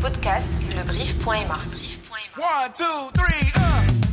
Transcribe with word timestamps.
podcast 0.00 0.62
lebrief.ma. 0.72 1.58
One, 2.36 2.72
two, 2.72 3.10
three, 3.12 3.52
uh. 3.56 4.09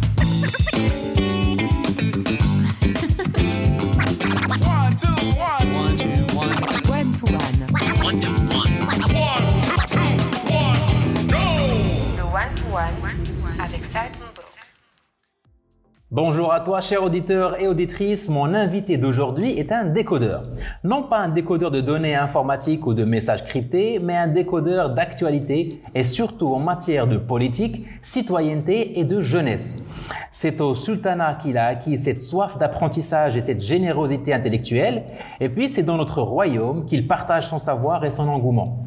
Bonjour 16.09 16.53
à 16.53 16.61
toi, 16.61 16.79
chers 16.79 17.03
auditeurs 17.03 17.61
et 17.61 17.67
auditrices. 17.67 18.29
Mon 18.29 18.53
invité 18.53 18.95
d'aujourd'hui 18.95 19.59
est 19.59 19.73
un 19.73 19.83
décodeur. 19.83 20.43
Non 20.85 21.03
pas 21.03 21.17
un 21.17 21.27
décodeur 21.27 21.69
de 21.69 21.81
données 21.81 22.15
informatiques 22.15 22.87
ou 22.87 22.93
de 22.93 23.03
messages 23.03 23.43
cryptés, 23.43 23.99
mais 24.01 24.15
un 24.15 24.29
décodeur 24.29 24.93
d'actualité 24.93 25.81
et 25.93 26.05
surtout 26.05 26.53
en 26.53 26.59
matière 26.59 27.07
de 27.07 27.17
politique, 27.17 27.85
citoyenneté 28.01 29.01
et 29.01 29.03
de 29.03 29.19
jeunesse. 29.19 29.85
C'est 30.31 30.61
au 30.61 30.75
sultanat 30.75 31.33
qu'il 31.41 31.57
a 31.57 31.65
acquis 31.65 31.97
cette 31.97 32.21
soif 32.21 32.57
d'apprentissage 32.57 33.35
et 33.35 33.41
cette 33.41 33.61
générosité 33.61 34.33
intellectuelle. 34.33 35.03
Et 35.41 35.49
puis, 35.49 35.67
c'est 35.67 35.83
dans 35.83 35.97
notre 35.97 36.21
royaume 36.21 36.85
qu'il 36.85 37.05
partage 37.05 37.47
son 37.47 37.59
savoir 37.59 38.05
et 38.05 38.11
son 38.11 38.29
engouement. 38.29 38.85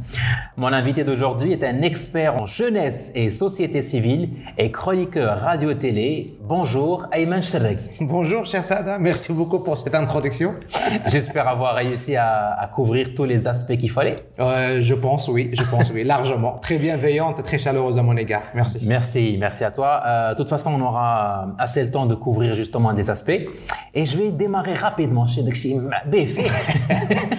Mon 0.61 0.75
invité 0.75 1.05
d'aujourd'hui 1.05 1.55
est 1.55 1.65
un 1.65 1.81
expert 1.81 2.37
en 2.37 2.45
jeunesse 2.45 3.13
et 3.15 3.31
société 3.31 3.81
civile 3.81 4.29
et 4.59 4.71
chroniqueur 4.71 5.41
radio-télé. 5.41 6.37
Bonjour, 6.43 7.07
Ayman 7.13 7.43
Sherreg. 7.43 7.79
Bonjour, 8.03 8.45
cher 8.45 8.63
Sada. 8.63 8.99
Merci 8.99 9.33
beaucoup 9.33 9.61
pour 9.61 9.79
cette 9.79 9.95
introduction. 9.95 10.51
J'espère 11.11 11.49
avoir 11.49 11.77
réussi 11.77 12.15
à, 12.15 12.53
à 12.61 12.67
couvrir 12.67 13.15
tous 13.17 13.25
les 13.25 13.47
aspects 13.47 13.79
qu'il 13.79 13.91
fallait. 13.91 14.19
Euh, 14.39 14.83
je 14.83 14.95
pense, 14.95 15.29
oui, 15.29 15.49
je 15.55 15.63
pense, 15.63 15.91
oui, 15.95 16.05
largement. 16.05 16.59
Très 16.59 16.77
bienveillante 16.77 17.39
et 17.39 17.43
très 17.43 17.59
chaleureuse 17.59 17.97
à 17.97 18.03
mon 18.03 18.19
égard. 18.19 18.43
Merci. 18.55 18.81
Merci, 18.87 19.37
merci 19.41 19.65
à 19.65 19.71
toi. 19.71 20.03
Euh, 20.05 20.33
de 20.33 20.37
toute 20.37 20.51
façon, 20.51 20.73
on 20.75 20.83
aura 20.83 21.55
assez 21.59 21.83
le 21.83 21.91
temps 21.91 22.05
de 22.05 22.15
couvrir 22.15 22.55
justement 22.55 22.93
des 22.93 23.09
aspects. 23.09 23.49
Et 23.95 24.05
je 24.05 24.15
vais 24.15 24.31
démarrer 24.31 24.75
rapidement 24.75 25.27
chez 25.27 25.43
Dakshi 25.43 25.79
Béfé. 26.05 26.51
Marhaba. 26.91 27.37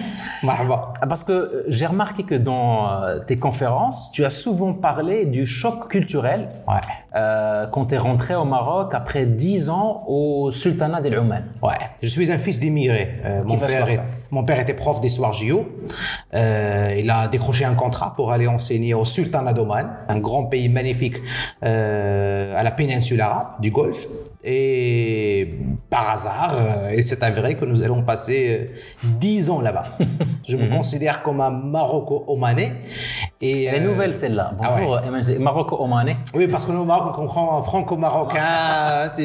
Parce 1.08 1.24
que 1.24 1.32
euh, 1.32 1.64
j'ai 1.68 1.86
remarqué 1.86 2.24
que 2.24 2.34
dans 2.34 2.90
euh, 3.02 3.18
tes 3.20 3.38
conférences, 3.38 4.10
tu 4.12 4.24
as 4.24 4.30
souvent 4.30 4.72
parlé 4.72 5.26
du 5.26 5.46
choc 5.46 5.88
culturel 5.88 6.48
Ouais. 6.68 6.74
euh, 7.14 7.66
quand 7.68 7.86
tu 7.86 7.94
es 7.94 7.98
rentré 7.98 8.34
au 8.34 8.44
Maroc 8.44 8.92
après 8.94 9.26
10 9.26 9.70
ans 9.70 10.04
au 10.06 10.50
Sultanat 10.50 11.00
d'El 11.00 11.18
Oman. 11.18 11.44
Ouais. 11.62 11.74
Je 12.02 12.08
suis 12.08 12.30
un 12.32 12.38
fils 12.38 12.60
d'immigré. 12.60 13.20
Euh, 13.24 13.42
mon, 13.44 13.56
père 13.56 13.88
est- 13.88 14.00
mon 14.32 14.44
père 14.44 14.58
était 14.58 14.74
prof 14.74 15.00
d'histoire 15.00 15.34
JO. 15.34 15.66
Euh, 16.34 16.96
il 16.98 17.08
a 17.10 17.28
décroché 17.28 17.66
un 17.66 17.74
contrat 17.74 18.14
pour 18.16 18.32
aller 18.32 18.46
enseigner 18.46 18.94
au 18.94 19.04
Sultanat 19.04 19.52
d'Oman, 19.52 19.90
un 20.08 20.18
grand 20.18 20.46
pays 20.46 20.70
magnifique 20.70 21.16
euh, 21.62 22.58
à 22.58 22.62
la 22.62 22.70
péninsule 22.70 23.20
arabe 23.20 23.60
du 23.60 23.70
Golfe. 23.70 24.08
Et 24.44 25.54
par 25.88 26.10
hasard, 26.10 26.56
euh, 26.58 26.94
il 26.96 27.04
s'est 27.04 27.22
avéré 27.22 27.56
que 27.56 27.64
nous 27.64 27.82
allons 27.82 28.02
passer 28.02 28.70
euh, 29.04 29.08
10 29.20 29.50
ans 29.50 29.60
là-bas. 29.60 29.98
Je 30.48 30.56
me 30.56 30.68
considère 30.68 31.22
comme 31.22 31.40
un 31.40 31.50
Maroco-Omanais. 31.50 32.72
Et 33.44 33.64
Elle 33.64 33.74
est 33.74 33.80
euh, 33.80 33.90
nouvelle 33.90 34.14
celle-là. 34.14 34.52
Ah 34.60 34.74
Bonjour, 34.76 35.00
ah 35.04 35.10
ouais. 35.10 35.38
Maroco-Omanais. 35.38 36.12
Hein. 36.12 36.30
Oui, 36.32 36.46
parce 36.46 36.64
que 36.64 36.70
nous, 36.70 36.84
Maroc, 36.84 37.12
on 37.12 37.22
comprend 37.22 37.60
franco-marocain. 37.60 39.10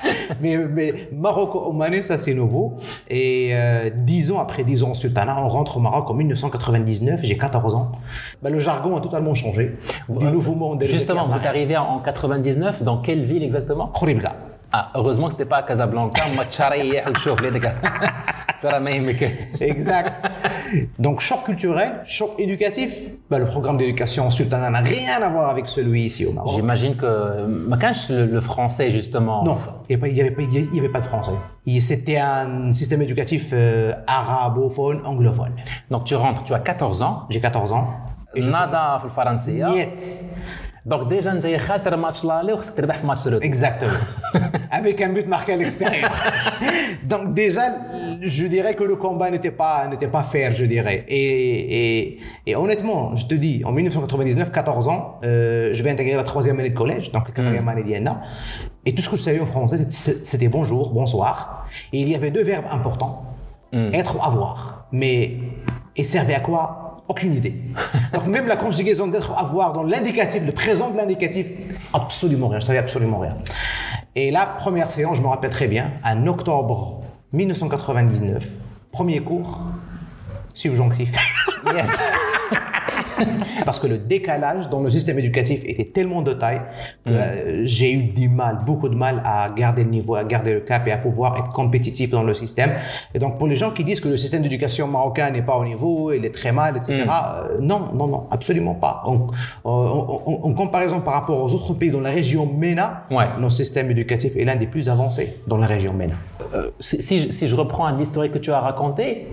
mais, 0.40 0.56
mais 0.56 1.08
Maroco-Omanais, 1.12 2.00
ça 2.00 2.16
c'est 2.16 2.32
nouveau. 2.32 2.78
Et 3.10 3.50
euh, 3.52 3.90
dix 3.94 4.30
euh, 4.30 4.34
ans 4.34 4.40
après, 4.40 4.64
dix 4.64 4.82
ans 4.82 4.90
ensuite, 4.90 5.14
on 5.18 5.48
rentre 5.48 5.76
au 5.76 5.80
Maroc 5.80 6.10
en 6.10 6.14
1999, 6.14 7.20
j'ai 7.22 7.36
14 7.36 7.74
ans. 7.74 7.92
Ben, 8.42 8.50
le 8.50 8.58
jargon 8.58 8.96
a 8.96 9.00
totalement 9.02 9.34
changé. 9.34 9.76
Du 10.08 10.26
nouveau 10.26 10.54
monde. 10.54 10.82
Justement, 10.82 11.28
vous 11.28 11.36
êtes 11.36 11.46
arrivé 11.46 11.76
en 11.76 11.98
99, 11.98 12.82
dans 12.82 12.96
quelle 12.98 13.24
ville 13.24 13.42
exactement? 13.42 13.88
Khouribga. 13.88 14.32
Ah, 14.72 14.88
heureusement 14.94 15.26
que 15.26 15.32
ce 15.32 15.38
n'était 15.38 15.48
pas 15.48 15.58
à 15.58 15.62
Casablanca, 15.64 16.22
Exact. 19.60 20.30
Donc, 20.98 21.20
choc 21.20 21.44
culturel, 21.44 22.00
choc 22.04 22.32
éducatif. 22.38 22.92
Ben, 23.30 23.38
le 23.38 23.46
programme 23.46 23.76
d'éducation 23.76 24.26
en 24.26 24.30
Sultanat 24.30 24.70
n'a 24.70 24.80
rien 24.80 25.20
à 25.22 25.28
voir 25.28 25.50
avec 25.50 25.68
celui 25.68 26.04
ici 26.04 26.26
au 26.26 26.32
Maroc. 26.32 26.52
J'imagine 26.54 26.96
que 26.96 27.46
Makash, 27.46 28.08
le, 28.10 28.40
français, 28.40 28.90
justement. 28.90 29.44
Non, 29.44 29.58
il 29.88 29.98
n'y 29.98 30.20
avait, 30.20 30.88
pas 30.88 31.00
de 31.00 31.06
français. 31.06 31.32
C'était 31.80 32.18
un 32.18 32.72
système 32.72 33.02
éducatif 33.02 33.50
euh, 33.52 33.92
arabophone, 34.06 35.00
anglophone. 35.04 35.52
Donc, 35.90 36.04
tu 36.04 36.14
rentres, 36.14 36.44
tu 36.44 36.54
as 36.54 36.60
14 36.60 37.02
ans. 37.02 37.26
J'ai 37.30 37.40
14 37.40 37.72
ans. 37.72 37.88
Et 38.34 38.42
Nada, 38.42 39.00
je... 39.02 39.08
français. 39.08 39.72
Donc 40.85 41.07
déjà 41.09 41.27
انت 41.27 41.47
خاسر 41.57 41.95
ماتش 41.95 42.25
لالي 42.25 42.53
وخصك 42.53 42.73
تربح 42.77 42.97
في 42.97 43.05
ماتش 43.07 43.27
روتور. 43.27 43.49
Exactement. 43.49 44.37
Avec 44.71 45.01
un 45.01 45.09
but 45.17 45.27
marqué 45.27 45.53
à 45.53 45.55
l'extérieur. 45.61 46.11
Donc 47.11 47.33
déjà, 47.33 47.65
je 48.21 48.45
dirais 48.55 48.73
que 48.79 48.83
le 48.91 48.95
combat 48.95 49.29
n'était 49.31 49.55
pas, 49.61 49.87
n'était 49.91 50.07
pas 50.17 50.23
fair, 50.33 50.51
je 50.61 50.65
dirais. 50.65 50.97
Et, 51.07 51.25
et, 51.79 52.19
et 52.47 52.55
honnêtement, 52.55 53.15
je 53.15 53.25
te 53.25 53.35
dis, 53.35 53.61
en 53.65 53.71
1999, 53.71 54.51
14 54.51 54.87
ans, 54.89 55.19
euh, 55.23 55.69
je 55.75 55.81
vais 55.83 55.91
intégrer 55.91 56.15
la 56.15 56.23
troisième 56.23 56.59
année 56.59 56.69
de 56.71 56.75
collège, 56.83 57.11
donc 57.11 57.23
la 57.29 57.33
quatrième 57.33 57.67
année 57.69 57.83
d'INA. 57.83 58.21
Et 58.85 58.93
tout 58.93 59.01
ce 59.01 59.09
que 59.09 59.15
je 59.15 59.21
savais 59.21 59.39
en 59.39 59.45
français, 59.45 59.77
c'était- 59.77 60.23
c'était 60.29 60.47
bonjour, 60.57 60.91
bonsoir. 60.93 61.65
Et 61.93 61.99
il 62.01 62.09
y 62.09 62.15
avait 62.15 62.31
deux 62.31 62.43
verbes 62.43 62.69
importants. 62.71 63.15
Être 63.73 64.13
ou 64.17 64.21
avoir. 64.23 64.87
Mais, 64.91 65.17
et 65.97 66.03
servait 66.03 66.35
à 66.35 66.39
quoi 66.39 66.88
Aucune 67.10 67.34
idée. 67.34 67.54
Donc 68.14 68.26
même 68.26 68.46
la 68.46 68.54
conjugaison 68.54 69.08
d'être 69.08 69.36
avoir 69.36 69.72
dans 69.72 69.82
l'indicatif, 69.82 70.44
le 70.46 70.52
présent 70.52 70.90
de 70.90 70.96
l'indicatif, 70.96 71.44
absolument 71.92 72.46
rien. 72.46 72.60
Je 72.60 72.66
savais 72.66 72.78
absolument 72.78 73.18
rien. 73.18 73.36
Et 74.14 74.30
la 74.30 74.46
première 74.46 74.92
séance, 74.92 75.16
je 75.16 75.22
me 75.22 75.26
rappelle 75.26 75.50
très 75.50 75.66
bien, 75.66 75.90
en 76.04 76.24
octobre 76.28 77.02
1999, 77.32 78.48
premier 78.92 79.18
cours, 79.18 79.58
subjonctif. 80.54 81.10
Yes. 81.74 81.90
Parce 83.64 83.78
que 83.80 83.86
le 83.86 83.98
décalage 83.98 84.68
dans 84.68 84.80
le 84.80 84.90
système 84.90 85.18
éducatif 85.18 85.62
était 85.64 85.84
tellement 85.84 86.22
de 86.22 86.32
taille 86.32 86.60
que 87.04 87.10
euh, 87.10 87.64
j'ai 87.64 87.92
eu 87.92 88.02
du 88.04 88.28
mal, 88.28 88.60
beaucoup 88.64 88.88
de 88.88 88.94
mal 88.94 89.22
à 89.24 89.50
garder 89.54 89.84
le 89.84 89.90
niveau, 89.90 90.14
à 90.14 90.24
garder 90.24 90.54
le 90.54 90.60
cap 90.60 90.86
et 90.88 90.92
à 90.92 90.96
pouvoir 90.98 91.36
être 91.38 91.50
compétitif 91.50 92.10
dans 92.10 92.22
le 92.22 92.34
système. 92.34 92.70
Et 93.14 93.18
donc 93.18 93.38
pour 93.38 93.46
les 93.48 93.56
gens 93.56 93.70
qui 93.70 93.84
disent 93.84 94.00
que 94.00 94.08
le 94.08 94.16
système 94.16 94.42
d'éducation 94.42 94.86
marocain 94.88 95.30
n'est 95.30 95.42
pas 95.42 95.56
au 95.56 95.64
niveau, 95.64 96.12
il 96.12 96.24
est 96.24 96.34
très 96.34 96.52
mal, 96.52 96.76
etc. 96.76 97.04
euh, 97.08 97.58
non, 97.60 97.92
non, 97.94 98.06
non, 98.06 98.26
absolument 98.30 98.74
pas. 98.74 99.02
En, 99.04 99.26
en- 99.64 100.22
en- 100.26 100.40
en 100.48 100.52
comparaison 100.54 101.00
par 101.00 101.14
rapport 101.14 101.42
aux 101.42 101.52
autres 101.54 101.74
pays 101.74 101.90
dans 101.90 102.00
la 102.00 102.10
région 102.10 102.46
MENA, 102.46 103.04
Ouais. 103.10 103.26
notre 103.38 103.54
système 103.54 103.90
éducatif 103.90 104.36
est 104.36 104.44
l'un 104.44 104.56
des 104.56 104.66
plus 104.66 104.88
avancés 104.88 105.42
dans 105.46 105.56
la 105.58 105.66
région 105.66 105.92
MENA. 105.92 106.14
Euh, 106.54 106.70
si, 106.80 107.02
si 107.02 107.18
je, 107.20 107.32
si 107.32 107.46
je 107.46 107.54
reprends 107.54 107.86
un 107.86 107.98
historique 107.98 108.32
que 108.32 108.38
tu 108.38 108.50
as 108.52 108.60
raconté, 108.60 109.28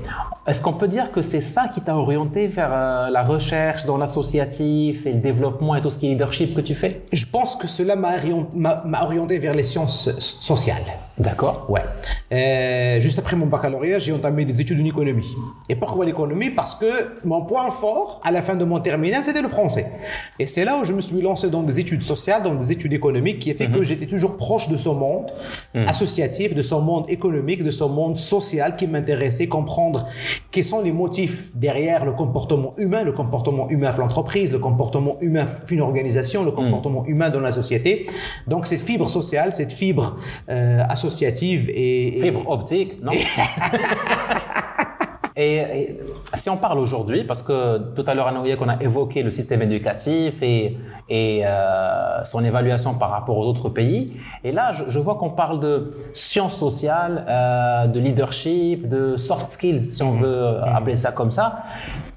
est-ce 0.46 0.62
qu'on 0.62 0.74
peut 0.74 0.88
dire 0.88 1.12
que 1.12 1.22
c'est 1.22 1.42
ça 1.42 1.68
qui 1.68 1.82
t'a 1.82 1.96
orienté 1.96 2.48
vers 2.48 2.70
euh, 2.72 3.10
la 3.10 3.24
recherche 3.24 3.86
dans 3.86 3.98
l'associatif 3.98 5.06
et 5.06 5.12
le 5.12 5.20
développement 5.20 5.76
et 5.76 5.82
tout 5.82 5.90
ce 5.90 5.98
qui 5.98 6.08
est 6.08 6.10
leadership 6.10 6.56
que 6.56 6.62
tu 6.62 6.76
fais? 6.76 7.02
Je 7.12 7.26
pense 7.26 7.56
que 7.56 7.68
cela 7.68 7.96
m'a 7.96 8.14
orienté, 9.04 9.40
vers 9.40 9.54
les 9.54 9.64
sciences 9.64 10.10
sociales. 10.20 10.84
D'accord. 11.18 11.66
Ouais. 11.70 11.82
Euh, 12.32 13.00
juste 13.00 13.18
après 13.18 13.36
mon 13.36 13.48
baccalauréat, 13.48 13.98
j'ai 13.98 14.14
entamé 14.14 14.46
des 14.46 14.62
études 14.62 14.80
en 14.80 14.86
économie. 14.86 15.36
Et 15.68 15.76
pourquoi 15.76 16.06
l'économie? 16.06 16.52
Parce 16.52 16.76
que 16.76 16.86
mon 17.26 17.42
point 17.42 17.72
fort 17.72 18.22
à 18.24 18.30
la 18.30 18.44
fin 18.44 18.56
de 18.56 18.64
mon 18.64 18.80
terminal, 18.80 19.24
c'était 19.24 19.42
le 19.42 19.48
français. 19.48 19.92
Et 20.38 20.46
c'est 20.46 20.64
là 20.64 20.78
où 20.78 20.86
je 20.86 20.94
me 20.94 21.02
suis 21.02 21.22
lancé 21.22 21.50
dans 21.50 21.64
des 21.64 21.80
études 21.80 22.04
sociales, 22.04 22.44
dans 22.44 22.54
des 22.54 22.72
études 22.72 22.94
économiques, 22.94 23.40
qui 23.40 23.50
a 23.52 23.56
fait 23.56 23.68
que 23.68 23.82
j'étais 23.82 24.06
toujours 24.06 24.38
proche 24.38 24.70
de 24.70 24.78
ce 24.78 24.90
monde 24.90 25.32
associatif, 25.74 26.54
de 26.54 26.62
ce 26.62 26.76
monde 26.76 27.07
économique, 27.08 27.64
de 27.64 27.72
ce 27.72 27.84
monde 27.84 28.18
social 28.18 28.76
qui 28.76 28.88
m'intéressait, 28.88 29.48
comprendre 29.48 30.08
quels 30.52 30.64
sont 30.64 30.82
les 30.82 30.92
motifs 30.92 31.52
derrière 31.56 32.06
le 32.06 32.14
comportement 32.14 32.74
humain, 32.78 33.04
le 33.04 33.12
comportement 33.12 33.70
humain 33.70 33.92
de 33.94 34.00
l'entreprise, 34.00 34.52
le 34.52 34.60
comportement 34.60 35.18
humain 35.22 35.46
d'une 35.68 35.82
organisation, 35.82 36.44
le 36.44 36.52
comportement 36.52 37.06
humain 37.06 37.30
dans 37.30 37.40
la 37.40 37.52
société. 37.52 38.08
Donc 38.48 38.66
cette 38.68 38.82
fibre 38.82 39.10
sociale, 39.10 39.54
cette 39.54 39.72
fibre 39.72 40.18
euh, 40.50 40.84
associative 40.90 41.70
et, 41.70 42.18
et- 42.18 42.22
Fibre 42.22 42.50
optique, 42.50 43.02
non? 43.04 43.12
Et, 45.40 45.58
et 45.58 46.00
si 46.34 46.50
on 46.50 46.58
parle 46.58 46.80
aujourd'hui, 46.80 47.24
parce 47.24 47.44
que 47.44 47.78
tout 47.96 48.04
à 48.08 48.16
l'heure, 48.16 48.28
Anoïa, 48.28 48.56
qu'on 48.56 48.70
a 48.70 48.82
évoqué 48.82 49.22
le 49.22 49.30
système 49.30 49.62
éducatif 49.62 50.42
et, 50.42 50.80
et 51.10 51.44
euh, 51.46 52.24
son 52.24 52.44
évaluation 52.44 52.96
par 52.96 53.12
rapport 53.12 53.38
aux 53.38 53.46
autres 53.46 53.70
pays, 53.70 54.20
et 54.44 54.52
là, 54.52 54.72
je, 54.72 54.86
je 54.88 54.98
vois 54.98 55.16
qu'on 55.16 55.30
parle 55.30 55.60
de 55.60 55.94
sciences 56.16 56.58
sociales, 56.58 57.24
euh, 57.30 57.86
de 57.86 58.00
leadership, 58.00 58.90
de 58.90 59.16
soft 59.16 59.48
skills, 59.50 59.82
si 59.82 60.02
on 60.02 60.14
veut 60.14 60.28
euh, 60.28 60.64
appeler 60.64 60.96
ça 60.96 61.12
comme 61.12 61.30
ça. 61.30 61.60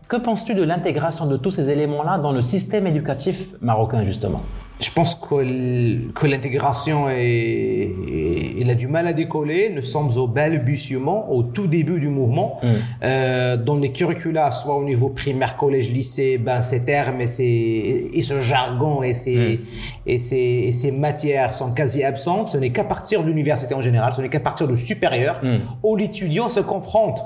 Que 0.09 0.17
penses-tu 0.17 0.55
de 0.55 0.63
l'intégration 0.63 1.27
de 1.27 1.37
tous 1.37 1.51
ces 1.51 1.69
éléments-là 1.69 2.17
dans 2.17 2.33
le 2.33 2.41
système 2.41 2.87
éducatif 2.87 3.51
marocain, 3.61 4.03
justement? 4.03 4.41
Je 4.81 4.91
pense 4.91 5.15
que, 5.15 6.27
l'intégration 6.27 7.09
il 7.11 8.69
a 8.71 8.75
du 8.75 8.89
mal 8.89 9.07
à 9.07 9.13
décoller. 9.13 9.71
Nous 9.75 9.83
sommes 9.83 10.11
au 10.17 10.27
balbutiement, 10.27 11.31
au 11.31 11.43
tout 11.43 11.67
début 11.67 12.01
du 12.01 12.09
mouvement. 12.09 12.61
Euh, 13.03 13.57
dans 13.57 13.77
les 13.77 13.93
curricula, 13.93 14.51
soit 14.53 14.77
au 14.77 14.85
niveau 14.85 15.11
primaire, 15.11 15.57
collège, 15.57 15.91
lycée, 15.91 16.39
ben 16.39 16.63
ces 16.63 16.85
termes 16.85 17.21
et, 17.21 17.27
ces, 17.27 18.09
et 18.13 18.23
ce 18.23 18.41
jargon 18.41 19.03
et 19.03 19.13
ces, 19.13 19.61
et, 20.07 20.19
ces, 20.19 20.37
et 20.37 20.73
ces 20.73 20.93
matières 20.93 21.53
sont 21.53 21.73
quasi 21.73 22.03
absentes. 22.03 22.47
Ce 22.47 22.57
n'est 22.57 22.71
qu'à 22.71 22.85
partir 22.85 23.23
de 23.23 23.29
l'université 23.29 23.75
en 23.75 23.83
général, 23.83 24.15
ce 24.15 24.23
n'est 24.23 24.31
qu'à 24.31 24.41
partir 24.41 24.67
du 24.67 24.79
supérieur 24.79 25.43
où 25.83 25.97
l'étudiant 25.97 26.49
se 26.49 26.61
confronte 26.61 27.23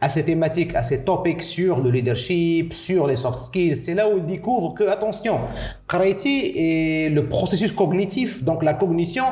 à 0.00 0.08
ces 0.08 0.24
thématiques, 0.24 0.74
à 0.74 0.82
ces 0.82 1.04
topics 1.04 1.42
sur 1.42 1.78
le 1.78 1.90
leadership, 1.90 2.72
sur 2.72 3.06
les 3.06 3.16
soft 3.16 3.38
skills. 3.38 3.76
C'est 3.76 3.94
là 3.94 4.08
où 4.08 4.18
il 4.18 4.24
découvre 4.24 4.74
que, 4.74 4.84
attention, 4.88 5.38
Qaraiti 5.88 6.52
est 6.56 6.95
le 7.10 7.26
processus 7.28 7.72
cognitif, 7.72 8.42
donc 8.44 8.62
la 8.62 8.74
cognition 8.74 9.24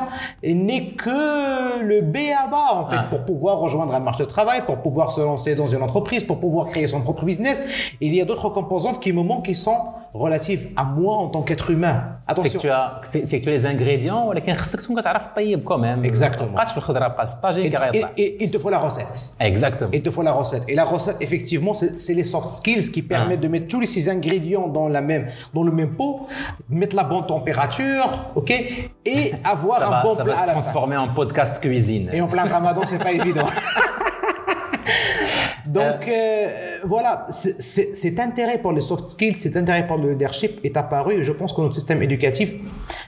n'est 0.43 0.87
que 0.91 1.81
le 1.81 2.01
B 2.01 2.17
à 2.37 2.47
bas, 2.47 2.69
en 2.73 2.85
fait, 2.85 2.95
Ah. 2.99 3.07
pour 3.09 3.21
pouvoir 3.25 3.59
rejoindre 3.59 3.93
un 3.93 3.99
marché 3.99 4.23
de 4.23 4.29
travail, 4.29 4.63
pour 4.65 4.77
pouvoir 4.77 5.11
se 5.11 5.21
lancer 5.21 5.55
dans 5.55 5.67
une 5.67 5.81
entreprise, 5.81 6.23
pour 6.23 6.39
pouvoir 6.39 6.67
créer 6.67 6.87
son 6.87 7.01
propre 7.01 7.25
business. 7.25 7.63
Il 8.01 8.13
y 8.15 8.21
a 8.21 8.25
d'autres 8.25 8.49
composantes 8.49 8.99
qui 9.01 9.11
me 9.13 9.21
manquent 9.23 9.45
qui 9.45 9.55
sont 9.55 9.77
relative 10.17 10.71
à 10.75 10.83
moi 10.83 11.17
en 11.17 11.27
tant 11.27 11.41
qu'être 11.41 11.69
humain. 11.69 12.03
Attention. 12.27 12.59
C'est 13.03 13.23
que 13.23 13.43
tu 13.43 13.49
as 13.49 13.51
les 13.51 13.65
ingrédients, 13.65 14.31
mais 14.33 14.41
tu 14.41 14.49
as 14.49 14.55
quand 15.63 15.77
même. 15.77 16.05
Exactement. 16.05 16.57
Il 18.17 18.51
te 18.51 18.57
faut 18.57 18.69
la 18.69 18.79
recette. 18.79 19.35
Exactement. 19.39 19.89
Il 19.93 20.01
te 20.01 20.09
faut 20.09 20.21
la 20.21 20.31
recette. 20.31 20.63
Et 20.67 20.75
la 20.75 20.85
recette, 20.85 21.17
effectivement, 21.19 21.73
c'est 21.73 22.13
les 22.13 22.23
soft 22.23 22.49
skills 22.49 22.91
qui 22.91 23.01
permettent 23.01 23.39
ah. 23.41 23.43
de 23.43 23.47
mettre 23.47 23.67
tous 23.67 23.85
ces 23.85 24.09
ingrédients 24.09 24.67
dans, 24.67 24.87
le 24.87 25.01
même 25.01 25.95
pot, 25.95 26.27
mettre 26.69 26.95
la 26.95 27.03
bonne 27.03 27.25
température, 27.25 28.31
ok, 28.35 28.51
et 29.05 29.33
avoir. 29.43 29.79
Ça 29.79 30.23
va 30.23 30.37
se 30.37 30.51
transformer 30.51 30.97
en 30.97 31.13
podcast 31.13 31.59
cuisine. 31.59 32.09
Et 32.13 32.21
en 32.21 32.27
plein 32.27 32.45
ramadan, 32.45 32.81
c'est 32.85 32.97
pas 32.97 33.11
évident. 33.11 33.45
Euh, 33.45 33.81
Donc. 35.67 36.07
Euh, 36.07 36.74
voilà, 36.85 37.25
cet 37.29 38.19
intérêt 38.19 38.59
pour 38.59 38.71
les 38.71 38.81
soft 38.81 39.07
skills, 39.07 39.37
cet 39.37 39.57
intérêt 39.57 39.87
pour 39.87 39.97
le 39.97 40.11
leadership 40.11 40.59
est 40.63 40.77
apparu 40.77 41.23
je 41.23 41.31
pense 41.31 41.53
que 41.53 41.61
notre 41.61 41.75
système 41.75 42.01
éducatif 42.01 42.53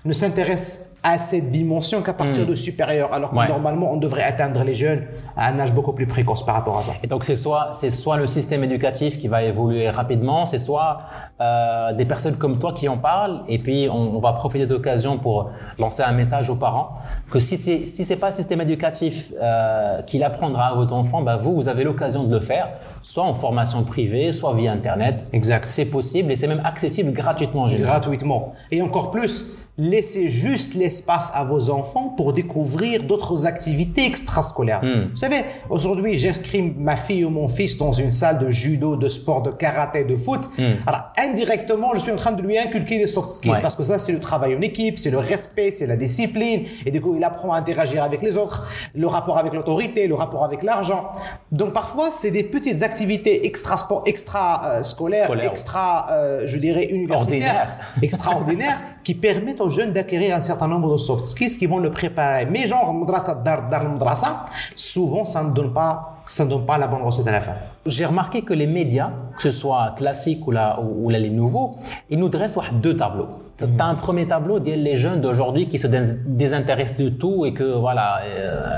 ne 0.06 0.14
s'intéresse 0.14 0.96
à 1.04 1.18
cette 1.18 1.52
dimension 1.52 2.02
qu'à 2.02 2.14
partir 2.14 2.46
de 2.46 2.54
supérieur, 2.56 3.14
alors 3.14 3.30
que 3.30 3.36
Hmm. 3.36 3.40
Ouais. 3.40 3.48
normalement 3.48 3.92
on 3.92 3.98
devrait 3.98 4.24
atteindre 4.24 4.64
les 4.64 4.74
jeunes 4.74 5.04
à 5.36 5.50
un 5.50 5.60
âge 5.60 5.74
beaucoup 5.74 5.94
plus 5.94 6.08
précoce 6.08 6.44
par 6.46 6.56
rapport 6.56 6.78
à 6.78 6.82
ça. 6.82 6.94
Et 7.04 7.08
donc 7.08 7.24
c'est 7.24 7.36
soit 7.36 7.70
c'est 7.74 7.90
soit 7.92 8.18
le 8.18 8.28
système 8.28 8.64
éducatif 8.64 9.20
qui 9.20 9.28
va 9.28 9.44
évoluer 9.44 9.90
rapidement, 9.90 10.46
c'est 10.46 10.60
soit 10.60 11.00
euh, 11.40 11.94
des 11.94 12.06
personnes 12.06 12.36
comme 12.38 12.58
toi 12.60 12.74
qui 12.74 12.88
en 12.90 12.98
parlent. 12.98 13.42
Et 13.48 13.60
puis 13.60 13.88
on, 13.90 14.16
on 14.18 14.20
va 14.20 14.34
profiter 14.34 14.66
de 14.66 14.74
l'occasion 14.74 15.18
pour 15.20 15.52
lancer 15.78 16.02
un 16.02 16.12
message 16.14 16.50
aux 16.50 16.56
parents 16.56 16.96
que 17.32 17.40
si 17.40 17.58
c'est 17.58 17.86
si 17.86 18.04
c'est 18.06 18.16
pas 18.16 18.28
le 18.30 18.34
système 18.36 18.62
éducatif 18.62 19.32
euh, 19.42 20.02
qui 20.02 20.18
l'apprendra 20.18 20.68
à 20.70 20.74
vos 20.76 20.92
enfants, 20.94 21.22
bah 21.22 21.38
vous 21.38 21.54
vous 21.56 21.68
avez 21.68 21.84
l'occasion 21.84 22.24
de 22.24 22.34
le 22.34 22.42
faire, 22.42 22.70
soit 23.04 23.24
en 23.24 23.36
formation 23.36 23.84
privée, 23.84 24.32
soit 24.32 24.54
via 24.56 24.72
internet. 24.72 25.28
Exact. 25.32 25.66
C'est 25.66 25.86
possible 25.86 26.32
et 26.32 26.36
c'est 26.36 26.48
même 26.48 26.64
accessible 26.66 27.12
gratuitement 27.14 27.68
gratuitement. 27.68 28.54
Et 28.72 28.82
encore 28.82 29.12
plus, 29.12 29.67
laissez 29.78 30.28
juste 30.28 30.74
l'espace 30.74 31.32
à 31.36 31.44
vos 31.44 31.70
enfants 31.70 32.14
pour 32.18 32.34
découvrir 32.34 33.04
d'autres 33.04 33.46
activités 33.46 34.06
extrascolaires. 34.06 34.82
Hmm. 34.84 35.06
Vous 35.12 35.16
savez, 35.16 35.44
aujourd'hui, 35.70 36.18
j'inscris 36.18 36.62
ma 36.78 36.96
fille 36.96 37.24
ou 37.26 37.30
mon 37.30 37.48
fils 37.48 37.78
dans 37.78 37.92
une 37.92 38.10
salle 38.12 38.40
de 38.40 38.50
judo, 38.50 38.96
de 38.96 39.08
sport, 39.08 39.42
de 39.44 39.52
karaté, 39.52 40.04
de 40.04 40.16
foot. 40.16 40.50
Alors, 40.86 41.02
indirectement, 41.18 41.92
je 41.94 42.00
suis 42.00 42.12
en 42.12 42.16
train 42.16 42.32
de 42.32 42.42
lui 42.42 42.58
inculquer 42.58 42.98
des 43.00 43.08
soft 43.08 43.32
skills 43.32 43.48
Hmm. 43.48 43.54
Ouais. 43.54 43.62
parce 43.62 43.76
que 43.76 43.84
ça, 43.84 43.98
c'est 43.98 44.12
le 44.12 44.20
travail 44.20 44.56
en 44.56 44.62
équipe, 44.62 45.00
c'est 45.00 45.10
le 45.12 45.20
respect, 45.20 45.72
c'est 45.72 45.86
la 45.86 45.96
discipline. 45.96 46.64
Et 46.86 46.92
du 46.92 47.00
coup, 47.00 47.16
il 47.16 47.24
apprend 47.24 47.54
à 47.54 47.58
interagir 47.58 48.04
avec 48.04 48.22
les 48.22 48.36
autres, 48.36 48.68
le 48.94 49.08
rapport 49.08 49.38
avec 49.38 49.54
l'autorité, 49.54 50.06
le 50.08 50.16
rapport 50.16 50.44
avec 50.44 50.64
l'argent. 50.64 51.12
Donc, 51.52 51.72
parfois, 51.72 52.10
c'est 52.12 52.32
des 52.32 52.44
petites 52.44 52.84
activités 52.84 53.46
extra, 53.46 53.78
sport, 53.78 54.04
extra 54.06 54.66
euh, 54.66 54.84
scolaires, 54.84 55.26
Scolaires. 55.26 55.52
extra, 55.52 56.08
euh, 56.12 56.42
je 56.46 56.58
dirais, 56.58 56.86
universitaires, 56.86 57.78
extraordinaires, 58.02 58.82
qui 59.04 59.14
permettent 59.16 59.62
aux 59.62 59.67
jeunes 59.70 59.94
d'acquérir 59.94 60.36
un 60.36 60.40
certain 60.40 60.68
nombre 60.68 60.92
de 60.92 60.98
soft 60.98 61.26
skills 61.26 61.58
qui 61.58 61.66
vont 61.66 61.80
le 61.80 61.92
préparer. 61.92 62.46
Mais 62.46 62.68
genre, 62.68 62.94
madrasa, 62.94 63.36
dar, 63.36 63.70
dar, 63.70 63.84
madrasa, 63.84 64.46
souvent, 64.76 65.26
ça 65.26 65.44
ne 65.44 65.52
donne 65.52 65.74
pas, 65.74 66.22
ça 66.26 66.46
ne 66.46 66.50
donne 66.50 66.66
pas 66.66 66.78
la 66.78 66.88
bonne 66.88 67.02
recette 67.02 67.28
à 67.28 67.32
la 67.32 67.42
fin. 67.42 67.54
J'ai 67.86 68.06
remarqué 68.06 68.42
que 68.42 68.54
les 68.54 68.68
médias, 68.68 69.12
que 69.36 69.44
ce 69.44 69.52
soit 69.52 69.96
classique 69.98 70.46
ou 70.48 70.52
là, 70.52 70.80
ou 70.82 71.10
les 71.10 71.30
nouveaux, 71.30 71.78
ils 72.10 72.20
nous 72.20 72.30
dressent 72.30 72.60
deux 72.82 72.98
tableaux. 72.98 73.28
Mhm. 73.62 73.76
Tu 73.76 73.82
as 73.82 73.86
un 73.86 73.96
premier 73.96 74.28
tableau 74.28 74.60
des 74.60 74.76
les 74.76 74.96
jeunes 74.96 75.22
d'aujourd'hui 75.22 75.68
qui 75.68 75.80
se 75.80 75.88
désintéressent 75.88 76.98
de 77.00 77.10
tout 77.10 77.46
et 77.46 77.54
que 77.54 77.64
voilà, 77.64 78.20
euh, 78.24 78.78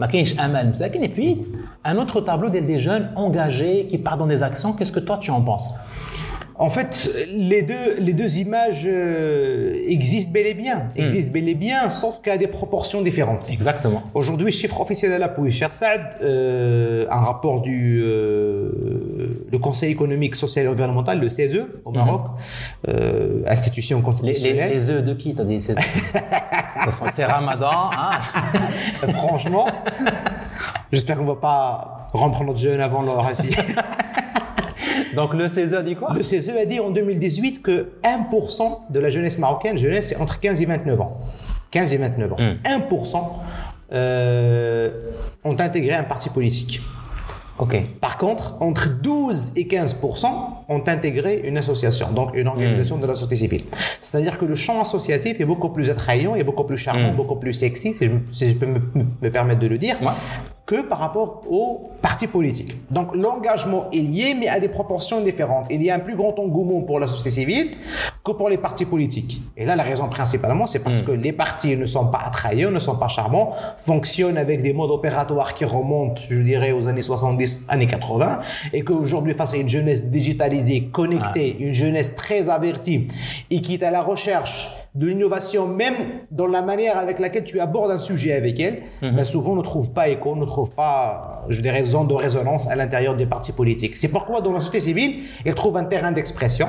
et 0.00 1.08
puis 1.08 1.46
un 1.84 1.96
autre 1.96 2.20
tableau 2.20 2.48
des 2.48 2.78
jeunes 2.78 3.10
engagés 3.14 3.86
qui 3.88 3.98
partent 3.98 4.18
dans 4.18 4.26
des 4.26 4.42
actions. 4.42 4.72
Qu'est-ce 4.72 4.92
que 4.92 5.00
toi 5.00 5.18
tu 5.20 5.30
en 5.30 5.42
penses? 5.42 5.70
En 6.58 6.70
fait, 6.70 7.10
les 7.28 7.60
deux, 7.62 7.96
les 7.98 8.14
deux 8.14 8.38
images 8.38 8.84
euh, 8.86 9.78
existent 9.88 10.30
bel 10.32 10.46
et 10.46 10.54
bien, 10.54 10.84
existent 10.96 11.30
bel 11.30 11.48
et 11.50 11.54
bien, 11.54 11.90
sauf 11.90 12.22
qu'à 12.22 12.38
des 12.38 12.46
proportions 12.46 13.02
différentes. 13.02 13.50
Exactement. 13.50 14.02
Aujourd'hui, 14.14 14.52
chiffre 14.52 14.80
officiel 14.80 15.12
à 15.12 15.18
l'appui, 15.18 15.52
cher 15.52 15.70
Saad, 15.70 16.16
euh, 16.22 17.06
un 17.10 17.20
rapport 17.20 17.60
du 17.60 18.00
euh, 18.02 19.44
le 19.52 19.58
Conseil 19.58 19.92
économique, 19.92 20.34
social 20.34 20.64
et 20.64 20.68
environnemental, 20.68 21.20
le 21.20 21.28
CESE, 21.28 21.66
au 21.84 21.90
Maroc, 21.92 22.22
euh, 22.88 23.42
institution 23.46 23.98
Les, 23.98 24.02
les, 24.02 24.06
constitutionnelle. 24.06 24.72
les 24.72 24.90
œufs 24.90 25.04
de 25.04 25.12
qui 25.12 25.34
t'as 25.34 25.44
dit? 25.44 25.60
C'est 25.60 25.74
Ramadan. 27.24 27.90
Hein? 27.92 28.10
Franchement, 29.12 29.66
j'espère 30.90 31.18
qu'on 31.18 31.24
va 31.26 31.36
pas 31.36 32.08
rompre 32.14 32.44
notre 32.44 32.58
jeûne 32.58 32.80
avant 32.80 33.02
l'heure 33.02 33.30
ici. 33.30 33.50
Donc 35.14 35.34
le 35.34 35.48
CESE 35.48 35.74
dit 35.84 35.94
quoi? 35.96 36.12
Le 36.14 36.22
CESE 36.22 36.50
a 36.50 36.64
dit 36.64 36.80
en 36.80 36.90
2018 36.90 37.62
que 37.62 37.92
1% 38.02 38.62
de 38.90 39.00
la 39.00 39.10
jeunesse 39.10 39.38
marocaine, 39.38 39.76
jeunesse, 39.78 40.08
c'est 40.08 40.20
entre 40.20 40.40
15 40.40 40.62
et 40.62 40.66
29 40.66 41.00
ans. 41.00 41.20
15 41.70 41.94
et 41.94 41.96
29 41.98 42.32
ans. 42.32 42.36
1% 42.64 43.16
euh, 43.92 44.90
ont 45.44 45.58
intégré 45.60 45.94
un 45.94 46.04
parti 46.04 46.28
politique. 46.28 46.80
Par 48.02 48.18
contre, 48.18 48.56
entre 48.60 48.88
12 49.00 49.52
et 49.56 49.64
15% 49.64 50.26
ont 50.68 50.82
intégré 50.86 51.40
une 51.44 51.56
association, 51.56 52.10
donc 52.12 52.30
une 52.34 52.48
organisation 52.48 52.98
de 52.98 53.06
la 53.06 53.14
société 53.14 53.36
civile. 53.36 53.62
C'est-à-dire 54.02 54.36
que 54.38 54.44
le 54.44 54.54
champ 54.54 54.78
associatif 54.80 55.40
est 55.40 55.44
beaucoup 55.46 55.70
plus 55.70 55.88
attrayant, 55.88 56.34
et 56.34 56.44
beaucoup 56.44 56.64
plus 56.64 56.76
charmant, 56.76 57.14
beaucoup 57.14 57.36
plus 57.36 57.54
sexy, 57.54 57.94
si 57.94 58.04
je, 58.06 58.10
si 58.30 58.50
je 58.50 58.56
peux 58.56 58.66
me, 58.66 58.80
me 59.22 59.30
permettre 59.30 59.60
de 59.60 59.68
le 59.68 59.78
dire, 59.78 59.96
Ouais. 60.02 60.12
Que 60.66 60.82
par 60.82 60.98
rapport 60.98 61.44
aux 61.48 61.92
partis 62.02 62.26
politiques. 62.26 62.74
Donc 62.90 63.14
l'engagement 63.14 63.86
est 63.92 64.00
lié, 64.00 64.34
mais 64.34 64.48
à 64.48 64.58
des 64.58 64.68
proportions 64.68 65.20
différentes. 65.20 65.66
Il 65.70 65.80
y 65.82 65.90
a 65.90 65.94
un 65.94 66.00
plus 66.00 66.16
grand 66.16 66.36
engouement 66.40 66.80
pour 66.82 66.98
la 66.98 67.06
société 67.06 67.30
civile 67.30 67.76
que 68.24 68.32
pour 68.32 68.48
les 68.48 68.58
partis 68.58 68.84
politiques. 68.84 69.40
Et 69.56 69.64
là, 69.64 69.76
la 69.76 69.84
raison 69.84 70.08
principalement, 70.08 70.66
c'est 70.66 70.80
parce 70.80 71.02
que 71.02 71.12
les 71.12 71.32
partis 71.32 71.76
ne 71.76 71.86
sont 71.86 72.08
pas 72.08 72.22
attrayants, 72.26 72.72
ne 72.72 72.80
sont 72.80 72.96
pas 72.96 73.06
charmants, 73.06 73.54
fonctionnent 73.78 74.38
avec 74.38 74.60
des 74.62 74.72
modes 74.72 74.90
opératoires 74.90 75.54
qui 75.54 75.64
remontent, 75.64 76.22
je 76.28 76.40
dirais, 76.40 76.72
aux 76.72 76.88
années 76.88 77.02
70, 77.02 77.66
années 77.68 77.86
80, 77.86 78.40
et 78.72 78.82
qu'aujourd'hui, 78.82 79.34
face 79.34 79.54
à 79.54 79.58
une 79.58 79.68
jeunesse 79.68 80.06
digitalisée, 80.06 80.88
connectée, 80.92 81.56
une 81.60 81.72
jeunesse 81.72 82.16
très 82.16 82.48
avertie, 82.48 83.06
et 83.50 83.60
qui 83.60 83.74
est 83.74 83.84
à 83.84 83.92
la 83.92 84.02
recherche 84.02 84.85
de 84.96 85.06
l'innovation, 85.06 85.68
même 85.68 85.94
dans 86.30 86.46
la 86.46 86.62
manière 86.62 86.96
avec 86.96 87.18
laquelle 87.18 87.44
tu 87.44 87.60
abordes 87.60 87.90
un 87.90 87.98
sujet 87.98 88.32
avec 88.32 88.58
elle, 88.58 88.82
ben 89.02 89.24
souvent 89.24 89.54
ne 89.54 89.62
trouve 89.62 89.92
pas 89.92 90.08
écho, 90.08 90.34
ne 90.34 90.46
trouve 90.46 90.70
pas, 90.70 91.44
je 91.48 91.60
dirais, 91.60 91.82
zone 91.84 92.08
de 92.08 92.14
résonance 92.14 92.66
à 92.68 92.76
l'intérieur 92.76 93.14
des 93.14 93.26
partis 93.26 93.52
politiques. 93.52 93.96
C'est 93.96 94.08
pourquoi 94.08 94.40
dans 94.40 94.52
la 94.52 94.60
société 94.60 94.80
civile, 94.80 95.24
elle 95.44 95.54
trouve 95.54 95.76
un 95.76 95.84
terrain 95.84 96.12
d'expression, 96.12 96.68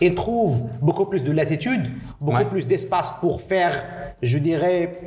elle 0.00 0.14
trouve 0.14 0.62
beaucoup 0.82 1.06
plus 1.06 1.22
de 1.24 1.32
latitude, 1.32 1.90
beaucoup 2.20 2.38
Ouais. 2.38 2.44
plus 2.44 2.66
d'espace 2.66 3.12
pour 3.20 3.40
faire, 3.40 3.84
je 4.22 4.38
dirais, 4.38 5.00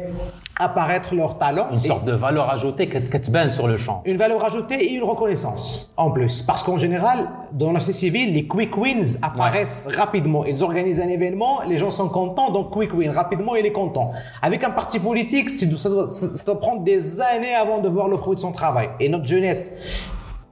apparaître 0.60 1.13
leur 1.13 1.38
talent. 1.38 1.67
Une 1.72 1.77
Et- 1.77 1.88
sorte 1.88 2.06
de 2.06 2.13
valeur 2.13 2.50
ajoutée 2.50 2.88
que 2.88 2.98
tu 2.98 3.32
sur 3.50 3.67
le 3.67 3.77
champ. 3.77 4.01
une 4.06 4.17
valeur 4.17 4.44
ajoutée 4.44 4.75
et 4.84 4.94
une 4.94 5.03
reconnaissance 5.03 5.91
en 5.98 6.12
plus. 6.12 6.41
Parce 6.41 6.63
qu'en 6.63 6.77
général, 6.77 7.29
dans 7.51 7.72
la 7.72 7.79
société 7.79 7.98
civile, 7.98 8.34
les 8.34 8.48
quick 8.48 8.75
wins 8.77 9.17
apparaissent 9.22 9.88
rapidement. 9.96 10.46
Ils 10.46 10.63
organisent 10.63 11.00
un 11.01 11.08
événement, 11.10 11.62
les 11.67 11.77
gens 11.77 11.91
sont 11.91 12.10
contents, 12.10 12.51
donc 12.51 12.72
quick 12.72 12.94
win. 12.94 13.12
Rapidement, 13.12 13.56
il 13.56 13.65
est 13.65 13.72
content. 13.72 14.12
Avec 14.41 14.63
un 14.63 14.72
parti 14.72 15.00
politique, 15.00 15.50
ça 15.50 15.89
doit, 15.89 16.08
ça 16.10 16.44
doit 16.46 16.60
prendre 16.60 16.82
des 16.84 17.20
années 17.22 17.53
avant 17.56 17.79
de 17.79 17.89
voir 17.89 18.08
le 18.08 18.17
fruit 18.17 18.36
de 18.36 18.41
son 18.41 18.51
travail. 18.51 18.89
Et 19.00 19.10
notre 19.10 19.25
jeunesse 19.25 19.77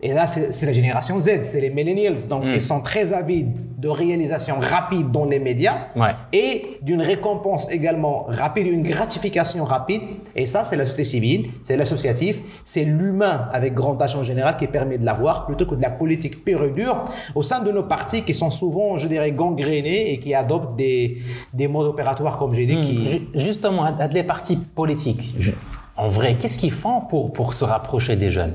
Et 0.01 0.13
là, 0.13 0.27
c'est 0.27 0.65
la 0.65 0.73
génération 0.73 1.19
Z, 1.19 1.41
c'est 1.41 1.61
les 1.61 1.69
millennials. 1.71 2.27
Donc, 2.27 2.43
ils 2.45 2.61
sont 2.61 2.81
très 2.81 3.13
avides 3.13 3.55
de 3.79 3.87
réalisation 3.87 4.55
rapide 4.59 5.09
dans 5.09 5.25
les 5.25 5.39
médias 5.39 5.87
Ouais. 5.95 6.11
et 6.33 6.77
d'une 6.81 7.01
récompense 7.01 7.71
également 7.71 8.25
rapide, 8.27 8.67
une 8.67 8.83
gratification 8.83 9.63
rapide. 9.63 10.01
Et 10.35 10.45
ça, 10.45 10.63
c'est 10.63 10.75
la 10.75 10.83
société 10.85 11.03
civile, 11.05 11.49
c'est 11.63 11.77
l'associatif, 11.77 12.39
c'est 12.63 12.83
l'humain 12.83 13.47
avec 13.53 13.73
grand 13.73 13.95
H 13.95 14.15
en 14.17 14.23
général 14.23 14.57
qui 14.57 14.67
permet 14.67 14.97
de 14.97 15.05
l'avoir 15.05 15.45
plutôt 15.45 15.65
que 15.65 15.75
de 15.75 15.81
la 15.81 15.89
politique 15.89 16.43
pure 16.43 16.63
et 16.65 16.71
dure 16.71 17.05
au 17.33 17.41
sein 17.41 17.63
de 17.63 17.71
nos 17.71 17.83
partis 17.83 18.21
qui 18.23 18.33
sont 18.33 18.51
souvent, 18.51 18.97
je 18.97 19.07
dirais, 19.07 19.31
gangrénés 19.31 20.11
et 20.11 20.19
qui 20.19 20.33
adoptent 20.35 20.75
des, 20.75 21.17
des 21.53 21.67
modes 21.67 21.87
opératoires, 21.87 22.37
comme 22.37 22.53
j'ai 22.53 22.65
dit, 22.65 22.79
qui... 22.81 23.07
Ju- 23.07 23.27
Justement, 23.33 23.85
à- 23.85 23.95
à 24.03 24.07
les 24.07 24.23
partis 24.23 24.57
politiques, 24.57 25.33
je- 25.39 25.51
en 25.97 26.09
vrai, 26.09 26.35
qu'est-ce 26.39 26.59
qu'ils 26.59 26.71
font 26.73 27.01
pour, 27.09 27.31
pour 27.31 27.53
se 27.53 27.63
rapprocher 27.63 28.15
des 28.17 28.29
jeunes? 28.29 28.53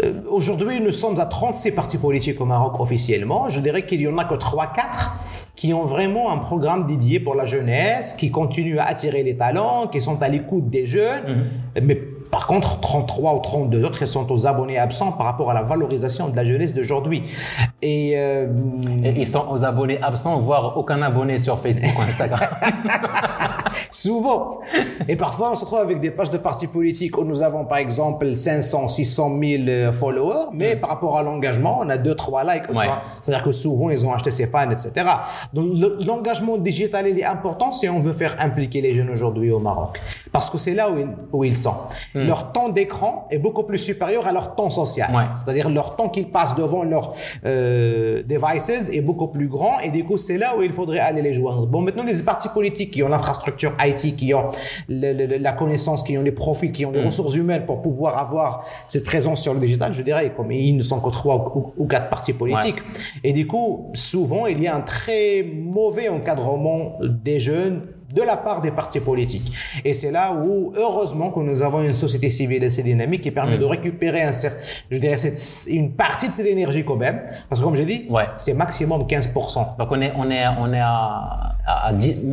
Euh, 0.00 0.12
Aujourd'hui, 0.28 0.80
nous 0.80 0.92
sommes 0.92 1.20
à 1.20 1.26
36 1.26 1.72
partis 1.72 1.98
politiques 1.98 2.40
au 2.40 2.44
Maroc 2.44 2.80
officiellement. 2.80 3.48
Je 3.48 3.60
dirais 3.60 3.84
qu'il 3.84 4.00
y 4.00 4.08
en 4.08 4.16
a 4.18 4.24
que 4.24 4.34
3-4 4.34 5.10
qui 5.54 5.74
ont 5.74 5.84
vraiment 5.84 6.32
un 6.32 6.38
programme 6.38 6.86
dédié 6.86 7.20
pour 7.20 7.34
la 7.34 7.44
jeunesse, 7.44 8.14
qui 8.14 8.30
continuent 8.30 8.78
à 8.78 8.84
attirer 8.84 9.22
les 9.22 9.36
talents, 9.36 9.86
qui 9.86 10.00
sont 10.00 10.20
à 10.22 10.28
l'écoute 10.28 10.70
des 10.70 10.86
jeunes. 10.86 11.44
Mais 11.80 12.00
par 12.32 12.46
contre, 12.48 12.80
33 12.80 13.34
ou 13.36 13.38
32 13.40 13.84
autres, 13.84 14.00
ils 14.02 14.08
sont 14.08 14.32
aux 14.32 14.46
abonnés 14.46 14.78
absents 14.78 15.12
par 15.12 15.26
rapport 15.26 15.50
à 15.50 15.54
la 15.54 15.62
valorisation 15.62 16.28
de 16.30 16.34
la 16.34 16.44
jeunesse 16.44 16.74
d'aujourd'hui. 16.74 17.22
Et 17.82 18.14
euh, 18.16 18.46
Et 19.04 19.10
Ils 19.20 19.26
sont 19.26 19.44
aux 19.50 19.62
abonnés 19.64 20.00
absents, 20.02 20.40
voire 20.40 20.76
aucun 20.78 21.00
abonné 21.02 21.38
sur 21.38 21.58
Facebook 21.60 21.92
ou 21.98 22.00
Instagram. 22.02 22.40
Souvent. 23.90 24.60
Et 25.08 25.16
parfois, 25.16 25.52
on 25.52 25.54
se 25.54 25.60
retrouve 25.64 25.80
avec 25.80 26.00
des 26.00 26.10
pages 26.10 26.30
de 26.30 26.38
partis 26.38 26.66
politiques 26.66 27.16
où 27.18 27.24
nous 27.24 27.42
avons, 27.42 27.64
par 27.64 27.78
exemple, 27.78 28.34
500, 28.34 28.88
600 28.88 29.28
000 29.40 29.62
euh, 29.68 29.92
followers, 29.92 30.46
mais 30.52 30.76
par 30.76 30.90
rapport 30.90 31.18
à 31.18 31.22
l'engagement, 31.22 31.80
on 31.82 31.88
a 31.90 31.98
2, 31.98 32.14
3 32.14 32.44
likes. 32.44 32.68
Ouais. 32.70 32.86
C'est-à-dire 33.20 33.44
que 33.44 33.52
souvent, 33.52 33.90
ils 33.90 34.04
ont 34.06 34.12
acheté 34.12 34.30
ses 34.30 34.46
fans, 34.46 34.70
etc. 34.70 34.92
Donc, 35.52 35.70
le- 35.74 35.98
l'engagement 36.06 36.56
digital, 36.56 37.06
il 37.08 37.18
est 37.18 37.24
important 37.24 37.70
si 37.72 37.88
on 37.88 38.00
veut 38.00 38.12
faire 38.14 38.36
impliquer 38.40 38.80
les 38.80 38.94
jeunes 38.94 39.10
aujourd'hui 39.10 39.50
au 39.50 39.58
Maroc. 39.58 40.00
Parce 40.32 40.48
que 40.48 40.58
c'est 40.58 40.74
là 40.74 40.90
où 40.90 40.98
ils, 40.98 41.08
où 41.32 41.44
ils 41.44 41.56
sont. 41.56 41.74
Leur 42.26 42.52
temps 42.52 42.68
d'écran 42.68 43.26
est 43.30 43.38
beaucoup 43.38 43.64
plus 43.64 43.78
supérieur 43.78 44.26
à 44.26 44.32
leur 44.32 44.54
temps 44.54 44.70
social. 44.70 45.10
Ouais. 45.14 45.24
C'est-à-dire 45.34 45.68
leur 45.70 45.96
temps 45.96 46.08
qu'ils 46.08 46.28
passent 46.30 46.54
devant 46.56 46.82
leurs 46.84 47.14
euh, 47.44 48.22
devices 48.22 48.90
est 48.92 49.00
beaucoup 49.00 49.28
plus 49.28 49.48
grand 49.48 49.78
et 49.80 49.90
du 49.90 50.04
coup 50.04 50.16
c'est 50.16 50.38
là 50.38 50.56
où 50.56 50.62
il 50.62 50.72
faudrait 50.72 50.98
aller 50.98 51.22
les 51.22 51.32
joindre. 51.32 51.66
Bon 51.66 51.80
maintenant 51.80 52.04
les 52.04 52.22
partis 52.22 52.48
politiques 52.48 52.90
qui 52.92 53.02
ont 53.02 53.08
l'infrastructure 53.08 53.72
IT, 53.80 54.16
qui 54.16 54.32
ont 54.34 54.44
le- 54.88 55.12
le- 55.12 55.38
la 55.38 55.52
connaissance, 55.52 56.02
qui 56.02 56.16
ont 56.18 56.22
les 56.22 56.32
profils, 56.32 56.72
qui 56.72 56.84
ont 56.86 56.90
les 56.90 57.04
ressources 57.04 57.34
humaines 57.34 57.64
pour 57.66 57.82
pouvoir 57.82 58.18
avoir 58.18 58.64
cette 58.86 59.04
présence 59.04 59.42
sur 59.42 59.54
le 59.54 59.60
digital, 59.60 59.92
je 59.92 60.02
dirais 60.02 60.32
comme 60.36 60.52
ils 60.52 60.76
ne 60.76 60.82
sont 60.82 61.00
que 61.00 61.10
trois 61.10 61.36
ou, 61.56 61.72
ou 61.76 61.86
quatre 61.86 62.08
partis 62.08 62.32
politiques. 62.32 62.78
Et 63.24 63.32
du 63.32 63.46
coup 63.46 63.90
souvent 63.94 64.46
il 64.46 64.62
y 64.62 64.66
a 64.68 64.76
un 64.76 64.80
très 64.82 65.42
mauvais 65.42 66.08
encadrement 66.08 66.98
des 67.00 67.40
jeunes 67.40 67.82
de 68.12 68.22
la 68.22 68.36
part 68.36 68.60
des 68.60 68.70
partis 68.70 69.00
politiques. 69.00 69.52
Et 69.84 69.92
c'est 69.94 70.10
là 70.10 70.32
où, 70.32 70.72
heureusement, 70.76 71.30
que 71.30 71.40
nous 71.40 71.62
avons 71.62 71.82
une 71.82 71.94
société 71.94 72.30
civile 72.30 72.64
assez 72.64 72.82
dynamique 72.82 73.22
qui 73.22 73.30
permet 73.30 73.58
de 73.58 73.64
récupérer 73.64 74.22
un 74.22 74.32
je 74.90 74.98
dirais, 74.98 75.16
cette- 75.16 75.72
une 75.72 75.92
partie 75.92 76.28
de 76.28 76.34
cette 76.34 76.46
énergie 76.46 76.84
quand 76.84 76.96
même. 76.96 77.22
Parce 77.48 77.60
que 77.60 77.64
comme 77.64 77.76
j'ai 77.76 77.84
dit, 77.86 78.06
Ouais. 78.10 78.26
c'est 78.38 78.54
maximum 78.54 79.06
15%. 79.06 79.76
Donc 79.78 79.88
on 79.90 80.00
est, 80.00 80.12
on 80.16 80.30
est, 80.30 80.44
on 80.60 80.72
est 80.72 80.80
à, 80.80 81.54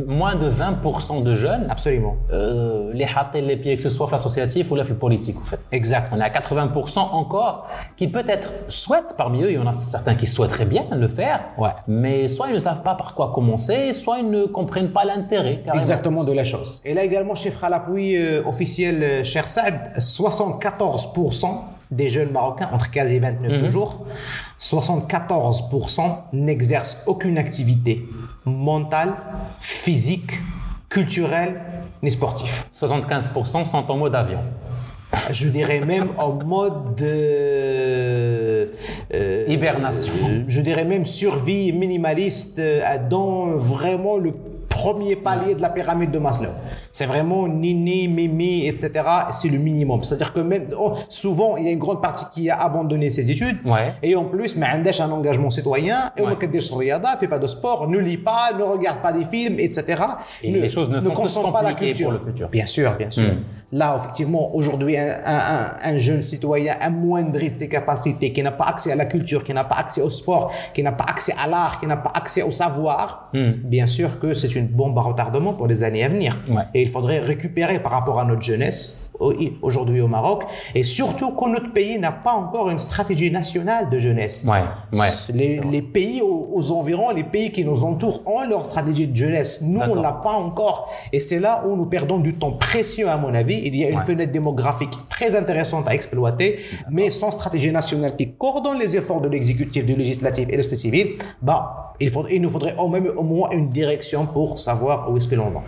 moins 0.06 0.34
de 0.34 0.48
20% 0.48 1.20
de 1.22 1.34
jeunes, 1.34 1.66
Absolument. 1.70 2.16
euh, 2.32 2.90
les 2.94 3.04
hâter 3.04 3.40
les 3.40 3.56
pieds, 3.56 3.76
que 3.76 3.82
ce 3.82 3.90
soit 3.90 4.08
l'associatif 4.10 4.70
ou 4.70 4.74
le 4.76 4.84
politique, 4.84 5.36
en 5.40 5.44
fait. 5.44 5.60
Exact. 5.72 6.12
On 6.14 6.18
est 6.20 6.22
à 6.24 6.30
80% 6.30 6.98
encore 7.12 7.68
qui 7.96 8.08
peut-être 8.08 8.50
souhaitent, 8.68 9.14
parmi 9.16 9.42
eux, 9.42 9.50
il 9.50 9.54
y 9.54 9.58
en 9.58 9.66
a 9.66 9.72
certains 9.72 10.14
qui 10.14 10.26
souhaiteraient 10.26 10.64
bien 10.64 10.84
le 10.92 11.08
faire, 11.08 11.40
Ouais. 11.58 11.70
mais 11.86 12.28
soit 12.28 12.48
ils 12.48 12.54
ne 12.54 12.58
savent 12.58 12.82
pas 12.82 12.94
par 12.94 13.14
quoi 13.14 13.32
commencer, 13.34 13.92
soit 13.92 14.18
ils 14.18 14.30
ne 14.30 14.46
comprennent 14.46 14.90
pas 14.92 15.04
l'intérêt. 15.04 15.62
Carrément. 15.70 15.82
Exactement 15.82 16.24
de 16.24 16.32
la 16.32 16.44
chose. 16.44 16.80
Et 16.84 16.94
là 16.94 17.04
également, 17.04 17.34
chiffre 17.34 17.62
à 17.64 17.68
l'appui 17.70 18.16
euh, 18.16 18.42
officiel, 18.46 19.02
euh, 19.02 19.24
cher 19.24 19.48
Saad, 19.48 19.92
74% 19.98 21.46
des 21.90 22.08
jeunes 22.08 22.30
Marocains, 22.30 22.68
entre 22.72 22.90
15 22.90 23.12
et 23.12 23.18
29 23.18 23.62
toujours, 23.62 24.06
74% 24.58 26.02
n'exercent 26.32 27.02
aucune 27.06 27.36
activité 27.36 28.06
mentale, 28.44 29.14
physique, 29.60 30.38
culturelle 30.88 31.60
ni 32.02 32.10
sportive. 32.10 32.64
75% 32.72 33.64
sont 33.64 33.90
en 33.90 33.96
mode 33.96 34.14
avion. 34.14 34.40
Je 35.32 35.48
dirais 35.48 35.80
même 35.80 36.10
en 36.18 36.32
mode 36.32 37.00
euh, 37.02 38.66
euh, 39.12 39.44
Hibernation. 39.48 40.12
je 40.46 40.60
dirais 40.60 40.84
même 40.84 41.04
survie 41.04 41.72
minimaliste 41.72 42.60
dans 43.08 43.56
vraiment 43.56 44.16
le 44.16 44.32
premier 44.80 45.16
palier 45.16 45.54
de 45.54 45.62
la 45.62 45.70
pyramide 45.70 46.10
de 46.10 46.18
Maslow. 46.18 46.50
C'est 46.92 47.06
vraiment 47.06 47.46
Nini, 47.48 48.08
Mimi, 48.08 48.66
etc. 48.66 48.90
C'est 49.30 49.48
le 49.48 49.58
minimum. 49.58 50.02
C'est-à-dire 50.02 50.32
que 50.32 50.40
même 50.40 50.66
oh, 50.78 50.94
souvent, 51.08 51.56
il 51.56 51.64
y 51.66 51.68
a 51.68 51.72
une 51.72 51.78
grande 51.78 52.02
partie 52.02 52.24
qui 52.32 52.50
a 52.50 52.60
abandonné 52.60 53.10
ses 53.10 53.30
études. 53.30 53.58
Et 54.02 54.16
en 54.16 54.24
plus, 54.24 54.56
mais 54.56 54.66
un 54.66 55.10
engagement 55.10 55.50
citoyen. 55.50 56.12
Et 56.16 56.22
on 56.22 56.30
ne 56.30 56.34
fait 57.20 57.28
pas 57.28 57.38
de 57.38 57.46
sport, 57.46 57.88
ne 57.88 57.98
lit 57.98 58.18
pas, 58.18 58.52
ne 58.56 58.62
regarde 58.62 59.00
pas 59.00 59.12
des 59.12 59.24
films, 59.24 59.58
etc. 59.58 60.02
Et 60.42 60.50
les 60.50 60.68
choses 60.68 60.90
ne, 60.90 61.00
ne 61.00 61.10
font 61.10 61.52
pas 61.52 61.62
la 61.62 61.74
culture. 61.74 62.18
Bien 62.50 62.66
sûr, 62.66 62.96
bien 62.96 63.10
sûr. 63.10 63.24
Hmm. 63.24 63.42
Là, 63.72 63.96
effectivement, 64.00 64.52
aujourd'hui, 64.56 64.96
un, 64.98 65.74
un, 65.80 65.96
jeune 65.96 66.22
citoyen 66.22 66.74
amoindri 66.80 67.50
de 67.50 67.56
ses 67.56 67.68
capacités, 67.68 68.32
qui 68.32 68.42
n'a 68.42 68.50
pas 68.50 68.64
accès 68.64 68.90
à 68.90 68.96
la 68.96 69.06
culture, 69.06 69.44
qui 69.44 69.54
n'a 69.54 69.62
pas 69.62 69.76
accès 69.76 70.02
au 70.02 70.10
sport, 70.10 70.52
qui 70.74 70.82
n'a 70.82 70.90
pas 70.90 71.04
accès 71.04 71.34
à 71.40 71.46
l'art, 71.46 71.78
qui 71.78 71.86
n'a 71.86 71.96
pas 71.96 72.10
accès 72.12 72.42
au 72.42 72.50
savoir, 72.50 73.30
hmm. 73.32 73.52
bien 73.62 73.86
sûr 73.86 74.18
que 74.18 74.34
c'est 74.34 74.56
une 74.56 74.66
bombe 74.70 74.96
à 74.98 75.02
retardement 75.02 75.52
pour 75.54 75.66
les 75.66 75.82
années 75.82 76.04
à 76.04 76.08
venir. 76.08 76.40
Ouais. 76.48 76.62
Et 76.74 76.82
il 76.82 76.88
faudrait 76.88 77.20
récupérer 77.20 77.80
par 77.80 77.92
rapport 77.92 78.18
à 78.18 78.24
notre 78.24 78.42
jeunesse 78.42 79.09
aujourd'hui 79.62 80.00
au 80.00 80.08
Maroc, 80.08 80.44
et 80.74 80.82
surtout 80.82 81.32
que 81.36 81.48
notre 81.48 81.72
pays 81.72 81.98
n'a 81.98 82.12
pas 82.12 82.32
encore 82.32 82.70
une 82.70 82.78
stratégie 82.78 83.30
nationale 83.30 83.88
de 83.90 83.98
jeunesse. 83.98 84.44
Ouais, 84.46 84.62
ouais. 84.98 85.08
Les, 85.34 85.60
les 85.70 85.82
pays 85.82 86.20
aux, 86.22 86.48
aux 86.52 86.72
environs, 86.72 87.10
les 87.10 87.24
pays 87.24 87.52
qui 87.52 87.64
nous 87.64 87.84
entourent 87.84 88.22
ont 88.26 88.44
leur 88.48 88.64
stratégie 88.66 89.06
de 89.06 89.14
jeunesse. 89.16 89.60
Nous, 89.62 89.80
on 89.80 89.94
l'a 89.94 90.12
pas 90.12 90.32
encore. 90.32 90.90
Et 91.12 91.20
c'est 91.20 91.38
là 91.40 91.62
où 91.66 91.76
nous 91.76 91.86
perdons 91.86 92.18
du 92.18 92.34
temps 92.34 92.52
précieux, 92.52 93.08
à 93.08 93.16
mon 93.16 93.32
avis. 93.34 93.60
Il 93.64 93.76
y 93.76 93.84
a 93.84 93.88
une 93.90 94.00
Ouais. 94.00 94.04
fenêtre 94.06 94.32
démographique 94.32 94.94
très 95.10 95.36
intéressante 95.36 95.86
à 95.88 95.94
exploiter, 95.94 96.58
mais 96.90 97.10
sans 97.10 97.30
stratégie 97.30 97.70
nationale 97.70 98.16
qui 98.16 98.32
coordonne 98.32 98.78
les 98.78 98.96
efforts 98.96 99.20
de 99.20 99.28
l'exécutif, 99.28 99.84
du 99.84 99.94
législatif 99.94 100.48
et 100.48 100.56
de 100.56 100.62
société 100.62 100.76
civile, 100.76 101.08
bah, 101.42 101.92
il, 102.00 102.08
faudrait, 102.08 102.34
il 102.36 102.40
nous 102.40 102.48
faudrait 102.48 102.74
au, 102.78 102.88
même, 102.88 103.08
au 103.14 103.22
moins 103.22 103.50
une 103.50 103.68
direction 103.68 104.24
pour 104.26 104.58
savoir 104.58 105.10
où 105.10 105.16
est-ce 105.18 105.28
que 105.28 105.34
l'on 105.34 105.50
va. 105.50 105.60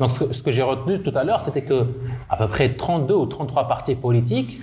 Donc 0.00 0.10
ce 0.10 0.42
que, 0.42 0.50
j'ai 0.50 0.62
retenu 0.62 1.00
tout 1.02 1.12
à 1.14 1.22
l'heure, 1.22 1.40
c'était 1.40 1.62
que 1.62 1.86
à 2.28 2.36
peu 2.36 2.48
près 2.48 2.74
32 2.96 3.16
ou 3.16 3.26
33 3.26 3.64
partis 3.64 3.94
politiques 3.94 4.58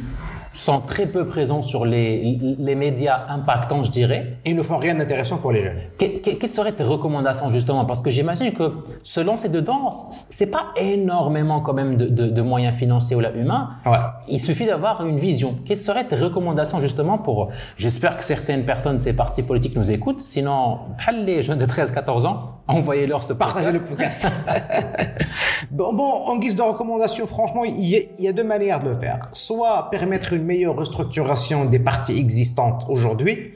sont 0.53 0.79
très 0.81 1.07
peu 1.07 1.27
présents 1.27 1.61
sur 1.61 1.83
les, 1.83 2.39
les 2.57 2.75
médias 2.75 3.25
impactants, 3.27 3.83
je 3.83 3.91
dirais. 3.91 4.37
Ils 4.45 4.55
ne 4.55 4.63
font 4.63 4.77
rien 4.77 4.95
d'intéressant 4.95 5.37
pour 5.37 5.51
les 5.51 5.61
jeunes. 5.63 5.77
Que- 5.99 6.19
que- 6.21 6.29
quelles 6.37 6.49
seraient 6.49 6.71
tes 6.71 6.83
recommandations 6.83 7.49
justement? 7.49 7.83
Parce 7.85 8.01
que 8.01 8.09
j'imagine 8.09 8.53
que 8.53 8.71
se 9.03 9.19
lancer 9.19 9.49
dedans, 9.49 9.89
c'est 9.91 10.49
pas 10.51 10.67
énormément 10.77 11.59
quand 11.61 11.73
même 11.73 11.97
de, 11.97 12.05
de- 12.05 12.29
de 12.29 12.41
moyens 12.41 12.75
financiers 12.75 13.15
ou 13.15 13.19
là 13.19 13.31
humains. 13.35 13.71
Ouais. 13.85 13.97
Il 14.29 14.39
suffit 14.39 14.65
d'avoir 14.65 15.05
une 15.05 15.17
vision. 15.17 15.55
Quelles 15.65 15.75
seraient 15.77 16.05
tes 16.05 16.15
recommandations 16.15 16.79
justement 16.79 17.17
pour 17.17 17.49
J'espère 17.77 18.17
que 18.17 18.23
certaines 18.23 18.63
personnes 18.63 18.97
de 18.97 19.01
ces 19.01 19.15
partis 19.15 19.43
politiques 19.43 19.75
nous 19.75 19.89
écoutent. 19.91 20.21
Sinon, 20.21 20.77
les 21.25 21.41
jeunes 21.43 21.59
de 21.59 21.65
13-14 21.65 22.25
ans, 22.27 22.61
envoyez-leur 22.67 23.23
ce 23.23 23.33
Partagez 23.33 23.71
le 23.71 23.81
podcast. 23.83 24.27
bon, 25.71 25.93
bon, 25.93 26.03
en 26.27 26.37
guise 26.37 26.55
de 26.55 26.61
recommandation, 26.61 27.25
franchement, 27.27 27.63
il 27.63 27.83
y, 27.85 27.95
a, 27.97 27.99
il 28.19 28.25
y 28.25 28.27
a 28.27 28.33
deux 28.33 28.43
manières 28.43 28.81
de 28.83 28.89
le 28.89 28.95
faire. 28.99 29.29
Soit 29.33 29.89
permettre 29.91 30.33
une 30.33 30.42
meilleure 30.43 30.75
restructuration 30.75 31.65
des 31.65 31.79
parties 31.79 32.17
existantes 32.17 32.85
aujourd'hui. 32.89 33.53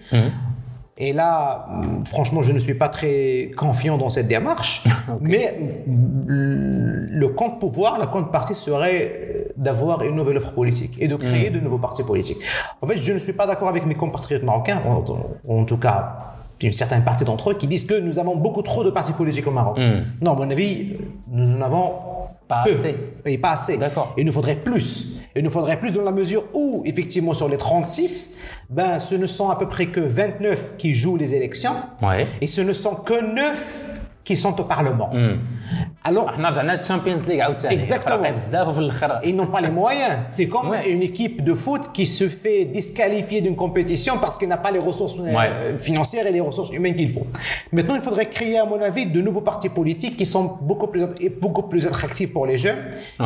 Et 0.99 1.13
là, 1.13 1.67
franchement, 2.05 2.41
je 2.41 2.51
ne 2.51 2.57
suis 2.57 2.73
pas 2.73 2.89
très 2.89 3.51
confiant 3.55 3.97
dans 3.97 4.09
cette 4.09 4.27
démarche. 4.27 4.83
Mais 5.21 5.55
le 5.85 7.27
compte 7.29 7.59
pouvoir, 7.59 7.99
la 7.99 8.07
compte 8.07 8.31
partie 8.31 8.55
serait 8.55 9.11
euh, 9.13 9.43
d'avoir 9.57 10.01
une 10.01 10.15
nouvelle 10.15 10.37
offre 10.37 10.53
politique 10.53 10.95
et 10.99 11.07
de 11.07 11.15
créer 11.15 11.51
de 11.51 11.59
nouveaux 11.59 11.77
partis 11.77 12.03
politiques. 12.03 12.39
En 12.81 12.87
fait, 12.87 12.97
je 12.97 13.13
ne 13.13 13.19
suis 13.19 13.33
pas 13.33 13.45
d'accord 13.45 13.67
avec 13.67 13.85
mes 13.85 13.93
compatriotes 13.93 14.43
marocains, 14.43 14.81
en, 15.47 15.63
tout 15.65 15.77
cas 15.77 16.17
une 16.63 16.73
certaine 16.73 17.03
partie 17.03 17.23
d'entre 17.23 17.51
eux, 17.51 17.53
qui 17.53 17.67
disent 17.67 17.85
que 17.85 17.99
nous 17.99 18.17
avons 18.17 18.35
beaucoup 18.35 18.63
trop 18.63 18.83
de 18.83 18.89
partis 18.89 19.13
politiques 19.13 19.45
au 19.45 19.51
Maroc. 19.51 19.77
Non, 20.19 20.31
à 20.31 20.35
mon 20.35 20.49
avis, 20.49 20.97
nous 21.29 21.55
en 21.55 21.61
avons 21.61 21.91
Pas 22.47 22.63
peu. 22.63 22.71
assez. 22.71 22.95
Et 23.25 23.37
pas 23.37 23.51
assez. 23.51 23.77
D'accord. 23.77 24.15
Il 24.17 24.25
nous 24.25 24.33
faudrait 24.33 24.55
plus. 24.55 25.16
Il 25.37 25.43
nous 25.43 25.51
faudrait 25.51 25.79
plus 25.79 25.91
dans 25.91 26.03
la 26.03 26.11
mesure 26.11 26.43
où, 26.53 26.81
effectivement, 26.85 27.33
sur 27.33 27.47
les 27.47 27.57
36, 27.57 28.39
ben, 28.69 28.99
ce 28.99 29.13
ne 29.15 29.27
sont 29.27 29.49
à 29.49 29.55
peu 29.55 29.67
près 29.67 29.87
que 29.87 29.99
29 29.99 30.75
qui 30.77 30.95
jouent 30.95 31.17
les 31.17 31.35
élections. 31.35 31.75
Ouais. 32.01 32.25
Et 32.41 32.47
ce 32.47 32.61
ne 32.61 32.73
sont 32.73 32.95
que 32.95 33.35
9 33.35 33.99
qui 34.23 34.35
sont 34.35 34.59
au 34.59 34.63
Parlement. 34.63 35.09
Hmm. 35.13 35.37
Alors, 36.07 36.31
Champions 36.87 37.17
League 37.27 37.43
Exactement. 37.69 38.23
Ils 39.25 39.35
n'ont 39.35 39.47
pas 39.47 39.59
les 39.59 39.69
moyens. 39.69 40.13
C'est 40.29 40.47
comme 40.47 40.73
une 40.87 41.03
équipe 41.03 41.43
de 41.43 41.53
foot 41.53 41.89
qui 41.93 42.05
se 42.07 42.29
fait 42.29 42.63
disqualifier 42.65 43.41
d'une 43.41 43.55
compétition 43.57 44.17
parce 44.17 44.37
qu'elle 44.37 44.47
n'a 44.49 44.57
pas 44.57 44.71
les 44.71 44.79
ressources 44.79 45.17
euh, 45.19 45.77
financières 45.77 46.25
et 46.27 46.31
les 46.31 46.39
ressources 46.39 46.71
humaines 46.71 46.95
qu'il 46.95 47.11
faut. 47.11 47.27
Maintenant, 47.73 47.95
il 47.95 48.01
faudrait 48.01 48.27
créer, 48.27 48.57
à 48.57 48.65
mon 48.65 48.81
avis, 48.81 49.05
de 49.05 49.21
nouveaux 49.21 49.41
partis 49.41 49.69
politiques 49.69 50.15
qui 50.15 50.25
sont 50.25 50.57
beaucoup 50.61 50.87
plus, 50.87 51.05
beaucoup 51.41 51.63
plus 51.63 51.85
attractifs 51.85 52.31
pour 52.31 52.45
les 52.45 52.57
jeunes, 52.57 52.77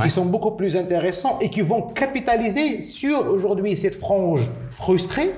qui 0.01 0.09
sont 0.09 0.25
beaucoup 0.25 0.51
plus 0.51 0.75
intéressants 0.75 1.37
et 1.39 1.49
qui 1.49 1.61
vont 1.61 1.83
capitaliser 1.83 2.81
sur 2.81 3.31
aujourd'hui 3.31 3.75
cette 3.75 3.95
frange 3.99 4.49
frustrée. 4.71 5.29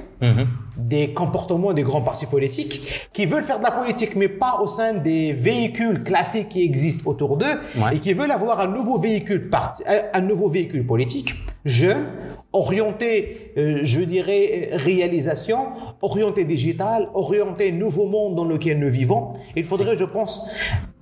Des 0.78 1.10
comportements 1.14 1.74
des 1.74 1.84
grands 1.84 2.02
partis 2.02 2.26
politiques 2.26 3.10
qui 3.14 3.26
veulent 3.26 3.44
faire 3.44 3.60
de 3.60 3.64
la 3.64 3.72
politique 3.72 4.16
mais 4.16 4.30
pas 4.30 4.60
au 4.62 4.68
sein 4.68 4.94
des 4.94 5.34
véhicules 5.34 6.02
classiques 6.02 6.50
qui 6.50 6.64
existent 6.64 7.10
autour 7.12 7.33
d'eux 7.38 7.58
Ouais. 7.78 7.96
et 7.96 8.00
qui 8.00 8.13
veulent 8.13 8.32
avoir 8.32 8.60
un 8.60 8.68
nouveau 8.68 8.98
véhicule 9.00 9.50
un 10.13 10.22
nouveau 10.22 10.50
véhicule 10.50 10.86
politique 10.86 11.34
jeune 11.66 12.06
orienté 12.52 13.52
euh, 13.58 13.80
je 13.84 14.02
dirais 14.02 14.70
euh, 14.74 14.78
réalisation 14.78 15.60
orienté 16.02 16.46
digital 16.46 17.10
orienté 17.13 17.72
nouveau 17.72 18.06
monde 18.06 18.36
dans 18.36 18.46
lequel 18.46 18.80
nous 18.80 18.90
vivons 18.90 19.32
il 19.56 19.63
faudrait 19.63 19.96
je 19.96 20.06
pense 20.06 20.48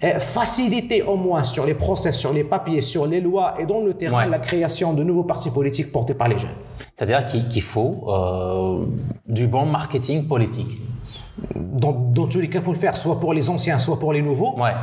euh, 0.04 0.20
faciliter 0.20 1.02
au 1.04 1.16
moins 1.16 1.44
sur 1.44 1.66
les 1.66 1.74
process 1.74 2.18
sur 2.18 2.32
les 2.34 2.44
papiers 2.44 2.82
sur 2.82 3.06
les 3.06 3.20
lois 3.20 3.56
et 3.60 3.66
dans 3.66 3.82
le 3.82 3.94
terrain 3.94 4.24
Ouais. 4.26 4.30
la 4.30 4.40
création 4.40 4.94
de 4.94 5.04
nouveaux 5.04 5.24
partis 5.24 5.50
politiques 5.50 5.92
portés 5.92 6.14
par 6.14 6.28
les 6.30 6.38
jeunes 6.38 6.58
C'est-à-dire 6.96 7.26
qu'il 7.26 7.48
qu'il 7.48 7.62
faut 7.64 7.92
euh, 8.08 8.86
du 9.28 9.48
bon 9.48 9.66
marketing 9.66 10.28
politique. 10.28 10.74
dans, 11.56 11.92
dans 12.18 12.28
tous 12.28 12.40
les 12.42 12.50
cas, 12.50 12.60
il 12.60 12.66
faut 12.66 12.74
le 12.74 12.78
faire, 12.86 12.96
soit 12.96 13.20
pour 13.20 13.34
les 13.34 13.50
anciens, 13.50 13.80
soit 13.80 13.98
pour 14.00 14.12
les 14.14 14.22
nouveaux. 14.22 14.54
Ouais, 14.60 14.74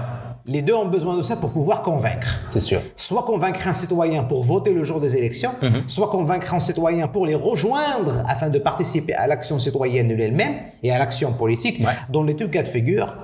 Les 0.48 0.62
deux 0.62 0.74
ont 0.74 0.86
besoin 0.88 1.16
de 1.16 1.22
ça 1.22 1.36
pour 1.36 1.50
pouvoir 1.50 1.82
convaincre. 1.82 2.40
c'est 2.48 2.58
sûr. 2.60 2.80
Soit 2.96 3.22
convaincre 3.24 3.68
un 3.68 3.72
citoyen 3.74 4.22
pour 4.24 4.42
voter 4.44 4.72
le 4.72 4.82
jour 4.82 4.98
des 4.98 5.14
élections, 5.16 5.50
Mhm. 5.62 5.82
soit 5.86 6.08
convaincre 6.08 6.54
un 6.54 6.60
citoyen 6.60 7.06
pour 7.06 7.26
les 7.26 7.34
rejoindre 7.34 8.24
afin 8.26 8.48
de 8.48 8.58
participer 8.58 9.12
à 9.14 9.26
l'action 9.26 9.58
citoyenne 9.58 10.10
elle-même 10.10 10.54
et 10.82 10.90
à 10.90 10.98
l'action 10.98 11.32
politique. 11.32 11.78
Ouais. 11.80 11.92
Dans 12.10 12.22
les 12.22 12.34
deux 12.34 12.48
cas 12.48 12.62
de 12.62 12.68
figure, 12.68 13.14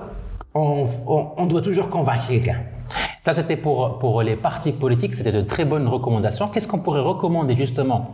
on, 0.55 0.87
on- 1.07 1.27
on 1.39 1.47
doit 1.47 1.63
toujours 1.63 1.89
convaincre 1.91 2.29
quelqu'un. 2.29 2.59
Ça, 3.25 3.33
c'était 3.33 3.57
pour, 3.57 3.99
pour 4.01 4.21
les 4.21 4.37
partis 4.37 4.71
politiques, 4.73 5.15
c'était 5.15 5.33
de 5.33 5.41
très 5.41 5.65
bonnes 5.65 5.89
recommandations. 5.89 6.49
Qu'est-ce 6.49 6.69
qu'on 6.69 6.81
pourrait 6.81 7.01
recommander 7.01 7.57
justement 7.57 8.11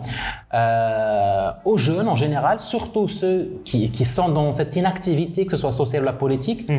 euh, 0.54 1.50
aux 1.64 1.76
jeunes 1.76 2.06
en 2.06 2.14
général, 2.14 2.60
surtout 2.60 3.08
ceux 3.08 3.60
qui, 3.64 3.90
qui 3.90 4.04
sont 4.04 4.28
dans 4.28 4.52
cette 4.52 4.76
inactivité, 4.76 5.46
que 5.46 5.50
ce 5.56 5.56
soit 5.62 5.72
sociale 5.72 6.02
ou 6.02 6.06
la 6.06 6.12
politique? 6.12 6.70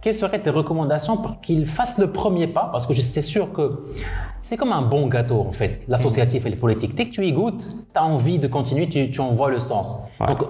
Quelles 0.00 0.14
seraient 0.14 0.40
tes 0.40 0.50
recommandations 0.50 1.16
pour 1.16 1.40
qu'ils 1.40 1.64
fassent 1.66 1.98
le 1.98 2.10
premier 2.10 2.48
pas? 2.48 2.68
Parce 2.72 2.88
que 2.88 2.92
je- 2.92 3.02
c'est 3.02 3.20
sûr 3.20 3.52
que 3.52 3.84
c'est 4.42 4.56
comme 4.56 4.72
un 4.72 4.82
bon 4.82 5.06
gâteau 5.06 5.40
en 5.48 5.52
fait, 5.52 5.84
l'associatif 5.86 6.44
et 6.44 6.50
le 6.50 6.56
politique. 6.56 6.92
Dès 6.96 7.04
que 7.06 7.10
tu 7.10 7.24
y 7.24 7.32
goûtes, 7.32 7.66
tu 7.92 7.98
as 8.00 8.04
envie 8.04 8.40
de 8.40 8.48
continuer, 8.48 8.88
tu, 8.88 9.12
tu 9.12 9.20
en 9.20 9.30
vois 9.30 9.50
le 9.50 9.60
sens. 9.60 9.96
Donc, 10.26 10.42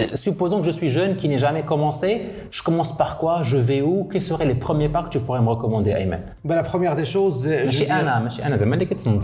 euh, 0.00 0.06
supposons 0.14 0.60
que 0.60 0.66
je 0.66 0.70
suis 0.72 0.88
jeune 0.90 1.16
qui 1.16 1.28
n'ai 1.28 1.38
jamais 1.38 1.62
commencé, 1.62 2.30
je 2.50 2.62
commence 2.62 2.92
par 2.96 3.16
quoi? 3.18 3.42
Je 3.42 3.56
vais 3.58 3.80
où? 3.82 4.04
Quels 4.10 4.20
seraient 4.22 4.46
les 4.46 4.54
premiers 4.54 4.88
pas 4.90 5.02
que 5.02 5.08
tu 5.10 5.20
pourrais 5.20 5.40
me 5.42 5.48
recommander, 5.48 5.90
Ayman? 5.90 6.20
Ben, 6.49 6.55
la 6.55 6.63
première 6.63 6.95
des 6.95 7.05
choses, 7.05 7.45
euh, 7.47 7.49
je 7.49 7.65
ماشي 7.65 7.85
dirais- 7.85 7.91
انا 7.91 8.19
ماشي 8.19 8.43
انا 8.45 8.55
زعما 8.55 8.73
اللي 8.73 8.85
كتصنت 8.85 9.23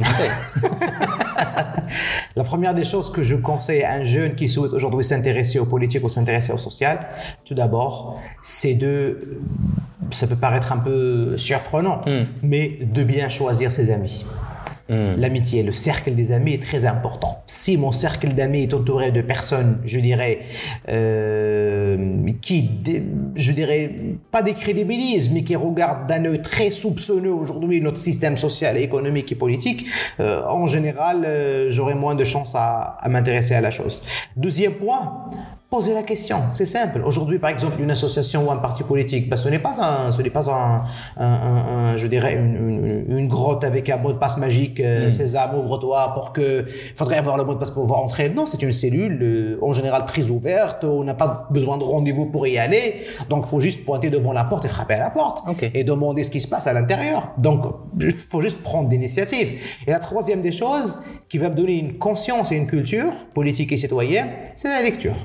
La 2.38 2.44
première 2.44 2.74
des 2.74 2.86
choses 2.94 3.10
que 3.16 3.24
je 3.24 3.36
conseille 3.36 3.84
à 3.84 3.94
un 4.02 4.04
jeune 4.16 4.34
qui 4.40 4.48
souhaite 4.48 4.74
aujourd'hui 4.74 5.04
s'intéresser 5.04 5.58
aux 5.60 5.66
politiques 5.66 6.04
ou 6.08 6.10
s'intéresser 6.10 6.52
au 6.54 6.58
social, 6.58 6.96
tout 7.46 7.54
d'abord, 7.62 7.96
c'est 8.42 8.76
de, 8.76 8.98
ça 10.12 10.26
peut 10.28 10.38
paraître 10.48 10.72
un 10.72 10.78
peu 10.78 11.38
surprenant, 11.38 11.98
mais 12.52 12.66
de 12.98 13.04
bien 13.04 13.28
choisir 13.30 13.68
ses 13.78 13.92
amis. 13.92 14.18
L'amitié, 14.89 15.65
le 15.65 15.73
cercle 15.73 16.15
des 16.15 16.31
amis 16.31 16.55
est 16.55 16.63
très 16.63 16.85
important. 16.85 17.43
Si 17.47 17.77
mon 17.77 17.91
cercle 17.91 18.29
d'amis 18.35 18.63
est 18.63 18.75
entouré 18.75 19.11
de 19.11 19.21
personnes, 19.21 19.81
je 19.85 19.99
dirais, 19.99 20.43
euh, 20.89 22.27
qui, 22.41 22.71
je 23.35 23.53
dirais, 23.53 23.91
pas 24.31 24.43
décrédibilisent, 24.43 25.33
mais 25.33 25.43
qui 25.43 25.57
regardent 25.57 26.07
d'un 26.07 26.25
œil 26.27 26.41
très 26.41 26.71
soupçonneux 26.71 27.33
aujourd'hui 27.33 27.81
notre 27.81 27.99
système 27.99 28.37
social, 28.37 28.77
économique 28.77 29.33
et 29.33 29.35
politique, 29.35 29.87
euh, 30.21 30.45
en 30.45 30.67
général, 30.67 31.25
euh, 31.25 31.69
j'aurai 31.69 31.95
moins 31.95 32.15
de 32.15 32.25
chances 32.25 32.55
à, 32.55 32.97
à 33.01 33.09
m'intéresser 33.09 33.55
à 33.55 33.61
la 33.61 33.73
chose. 33.73 34.03
Deuxième 34.37 34.75
point, 34.75 35.25
poser 35.77 35.93
la 35.93 36.03
question. 36.03 36.39
C'est 36.55 36.65
simple. 36.65 37.03
Aujourd'hui, 37.05 37.39
par 37.39 37.51
exemple, 37.51 37.77
une 37.83 37.91
association 37.91 38.47
ou 38.47 38.51
un 38.51 38.57
parti 38.57 38.83
politique, 38.83 39.29
ben, 39.29 39.37
ce 39.37 39.49
n'est 39.51 39.59
pas 39.59 39.75
un, 39.83 40.11
ce 40.11 40.23
n'est 40.23 40.31
pas 40.31 40.49
un, 40.51 40.85
un- 41.19 41.39
un- 41.51 41.65
un- 41.93 41.97
je 41.97 42.07
dirais, 42.07 42.33
une, 42.35 43.05
une- 43.11 43.19
une 43.19 43.29
grotte 43.29 43.63
avec 43.63 43.91
un 43.91 43.99
mot 43.99 44.13
de 44.13 44.19
passe 44.19 44.39
magique. 44.39 44.81
euh, 44.81 45.11
Sésame, 45.11 45.55
ouvre-toi 45.59 46.13
pour 46.15 46.33
que. 46.33 46.65
Faudrait 46.95 47.19
avoir 47.19 47.37
le 47.37 47.45
mot 47.45 47.53
de 47.55 47.59
passe 47.59 47.71
pour 47.71 47.83
pouvoir 47.83 48.01
entrer. 48.01 48.31
Non, 48.31 48.47
c'est 48.47 48.63
une 48.63 48.73
cellule, 48.73 49.19
euh, 49.23 49.59
en 49.61 49.73
général 49.73 50.07
très 50.07 50.31
ouverte. 50.31 50.83
On 50.85 51.05
n'a 51.05 51.15
pas 51.15 51.47
besoin 51.51 51.77
de 51.77 51.85
rendez-vous 51.85 52.27
pour 52.27 52.47
y 52.47 52.57
aller. 52.57 53.03
Donc, 53.29 53.45
il 53.47 53.51
faut 53.51 53.61
juste 53.61 53.85
pointer 53.85 54.09
devant 54.09 54.33
la 54.33 54.45
porte 54.45 54.65
et 54.65 54.69
frapper 54.69 54.95
à 54.95 54.99
la 55.01 55.11
porte. 55.11 55.45
Et 55.75 55.85
demander 55.85 56.25
ce 56.25 56.31
qui 56.31 56.41
se 56.41 56.49
passe 56.49 56.67
à 56.67 56.73
l'intérieur. 56.73 57.35
Donc, 57.39 57.61
il 58.01 58.11
faut 58.13 58.41
juste 58.41 58.63
prendre 58.63 58.89
l'initiative. 58.89 59.49
Et 59.87 59.91
la 59.91 59.99
troisième 59.99 60.41
des 60.41 60.53
choses 60.53 61.01
qui 61.29 61.37
va 61.37 61.51
me 61.51 61.55
donner 61.55 61.77
une 61.79 61.99
conscience 61.99 62.51
et 62.53 62.57
une 62.57 62.67
culture 62.67 63.13
politique 63.35 63.73
et 63.73 63.77
citoyenne, 63.77 64.29
c'est 64.55 64.69
la 64.69 64.81
lecture. 64.81 65.17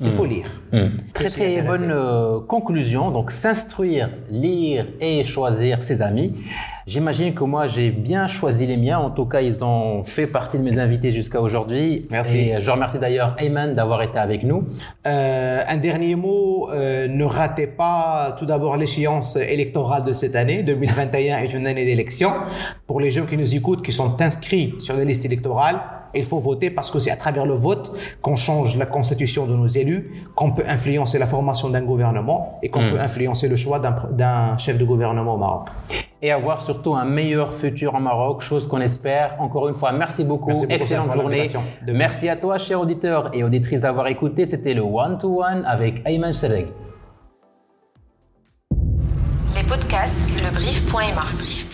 Il 0.00 0.12
faut 0.12 0.26
lire. 0.26 0.46
Très 0.70 1.24
Je 1.24 1.28
suis 1.28 1.40
très 1.40 1.58
intéressé. 1.58 1.62
bonne 1.62 1.90
euh, 1.90 2.40
conclusion. 2.40 3.10
Donc 3.10 3.30
s'instruire, 3.30 4.10
lire 4.30 4.86
et 5.00 5.24
choisir 5.24 5.82
ses 5.82 6.02
amis. 6.02 6.36
J'imagine 6.86 7.34
que 7.34 7.42
moi 7.42 7.66
j'ai 7.66 7.90
bien 7.90 8.26
choisi 8.26 8.66
les 8.66 8.76
miens. 8.76 8.98
En 8.98 9.10
tout 9.10 9.24
cas, 9.24 9.40
ils 9.40 9.64
ont 9.64 10.04
fait 10.04 10.26
partie 10.26 10.58
de 10.58 10.62
mes 10.62 10.78
invités 10.78 11.10
jusqu'à 11.10 11.40
aujourd'hui. 11.40 12.06
Merci. 12.10 12.50
Et 12.50 12.60
je 12.60 12.70
remercie 12.70 12.98
d'ailleurs 12.98 13.34
Ayman 13.38 13.74
d'avoir 13.74 14.02
été 14.02 14.18
avec 14.18 14.44
nous. 14.44 14.64
Euh, 15.06 15.62
un 15.66 15.76
dernier 15.78 16.14
mot, 16.14 16.68
euh, 16.70 17.08
ne 17.08 17.24
ratez 17.24 17.66
pas 17.66 18.36
tout 18.38 18.46
d'abord 18.46 18.76
l'échéance 18.76 19.36
électorale 19.36 20.04
de 20.04 20.12
cette 20.12 20.36
année. 20.36 20.62
2021 20.62 21.38
est 21.38 21.54
une 21.54 21.66
année 21.66 21.84
d'élection. 21.84 22.30
Pour 22.86 23.00
les 23.00 23.10
jeunes 23.10 23.26
qui 23.26 23.36
nous 23.36 23.54
écoutent, 23.54 23.82
qui 23.82 23.92
sont 23.92 24.20
inscrits 24.20 24.74
sur 24.78 24.94
les 24.94 25.04
listes 25.04 25.24
électorales, 25.24 25.80
il 26.14 26.24
faut 26.24 26.40
voter 26.40 26.70
parce 26.70 26.90
que 26.90 26.98
c'est 26.98 27.10
à 27.10 27.16
travers 27.16 27.46
le 27.46 27.54
vote 27.54 27.92
qu'on 28.22 28.36
change 28.36 28.76
la 28.76 28.86
constitution 28.86 29.46
de 29.46 29.54
nos 29.54 29.66
élus, 29.66 30.24
qu'on 30.34 30.52
peut 30.52 30.64
influencer 30.66 31.18
la 31.18 31.26
formation 31.26 31.68
d'un 31.68 31.82
gouvernement 31.82 32.58
et 32.62 32.68
qu'on 32.68 32.88
peut 32.90 33.00
influencer 33.00 33.48
le 33.48 33.56
choix 33.56 33.78
d'un 33.78 34.56
chef 34.58 34.78
de 34.78 34.84
gouvernement 34.84 35.34
au 35.34 35.38
Maroc. 35.38 35.68
Et 36.22 36.32
avoir 36.32 36.62
surtout 36.62 36.94
un 36.94 37.04
meilleur 37.04 37.54
futur 37.54 37.94
en 37.94 38.00
Maroc, 38.00 38.40
chose 38.42 38.66
qu'on 38.66 38.80
espère. 38.80 39.36
Encore 39.38 39.68
une 39.68 39.74
fois, 39.74 39.92
merci 39.92 40.24
beaucoup. 40.24 40.48
Merci 40.48 40.66
beaucoup, 40.66 40.80
Excellente 40.80 41.12
journée. 41.12 41.48
De. 41.86 41.92
Merci 41.92 42.28
à 42.28 42.36
toi, 42.36 42.58
chers 42.58 42.80
auditeurs 42.80 43.30
et 43.34 43.44
auditrices, 43.44 43.82
d'avoir 43.82 44.06
écouté. 44.08 44.46
C'était 44.46 44.74
le 44.74 44.82
One 44.82 45.18
to 45.18 45.42
One 45.42 45.64
avec 45.66 46.02
Ayman 46.06 46.32
Sereg. 46.32 46.66
Les 49.56 49.62
podcasts, 49.62 50.28
le 50.36 50.52
brief.ma. 50.54 51.65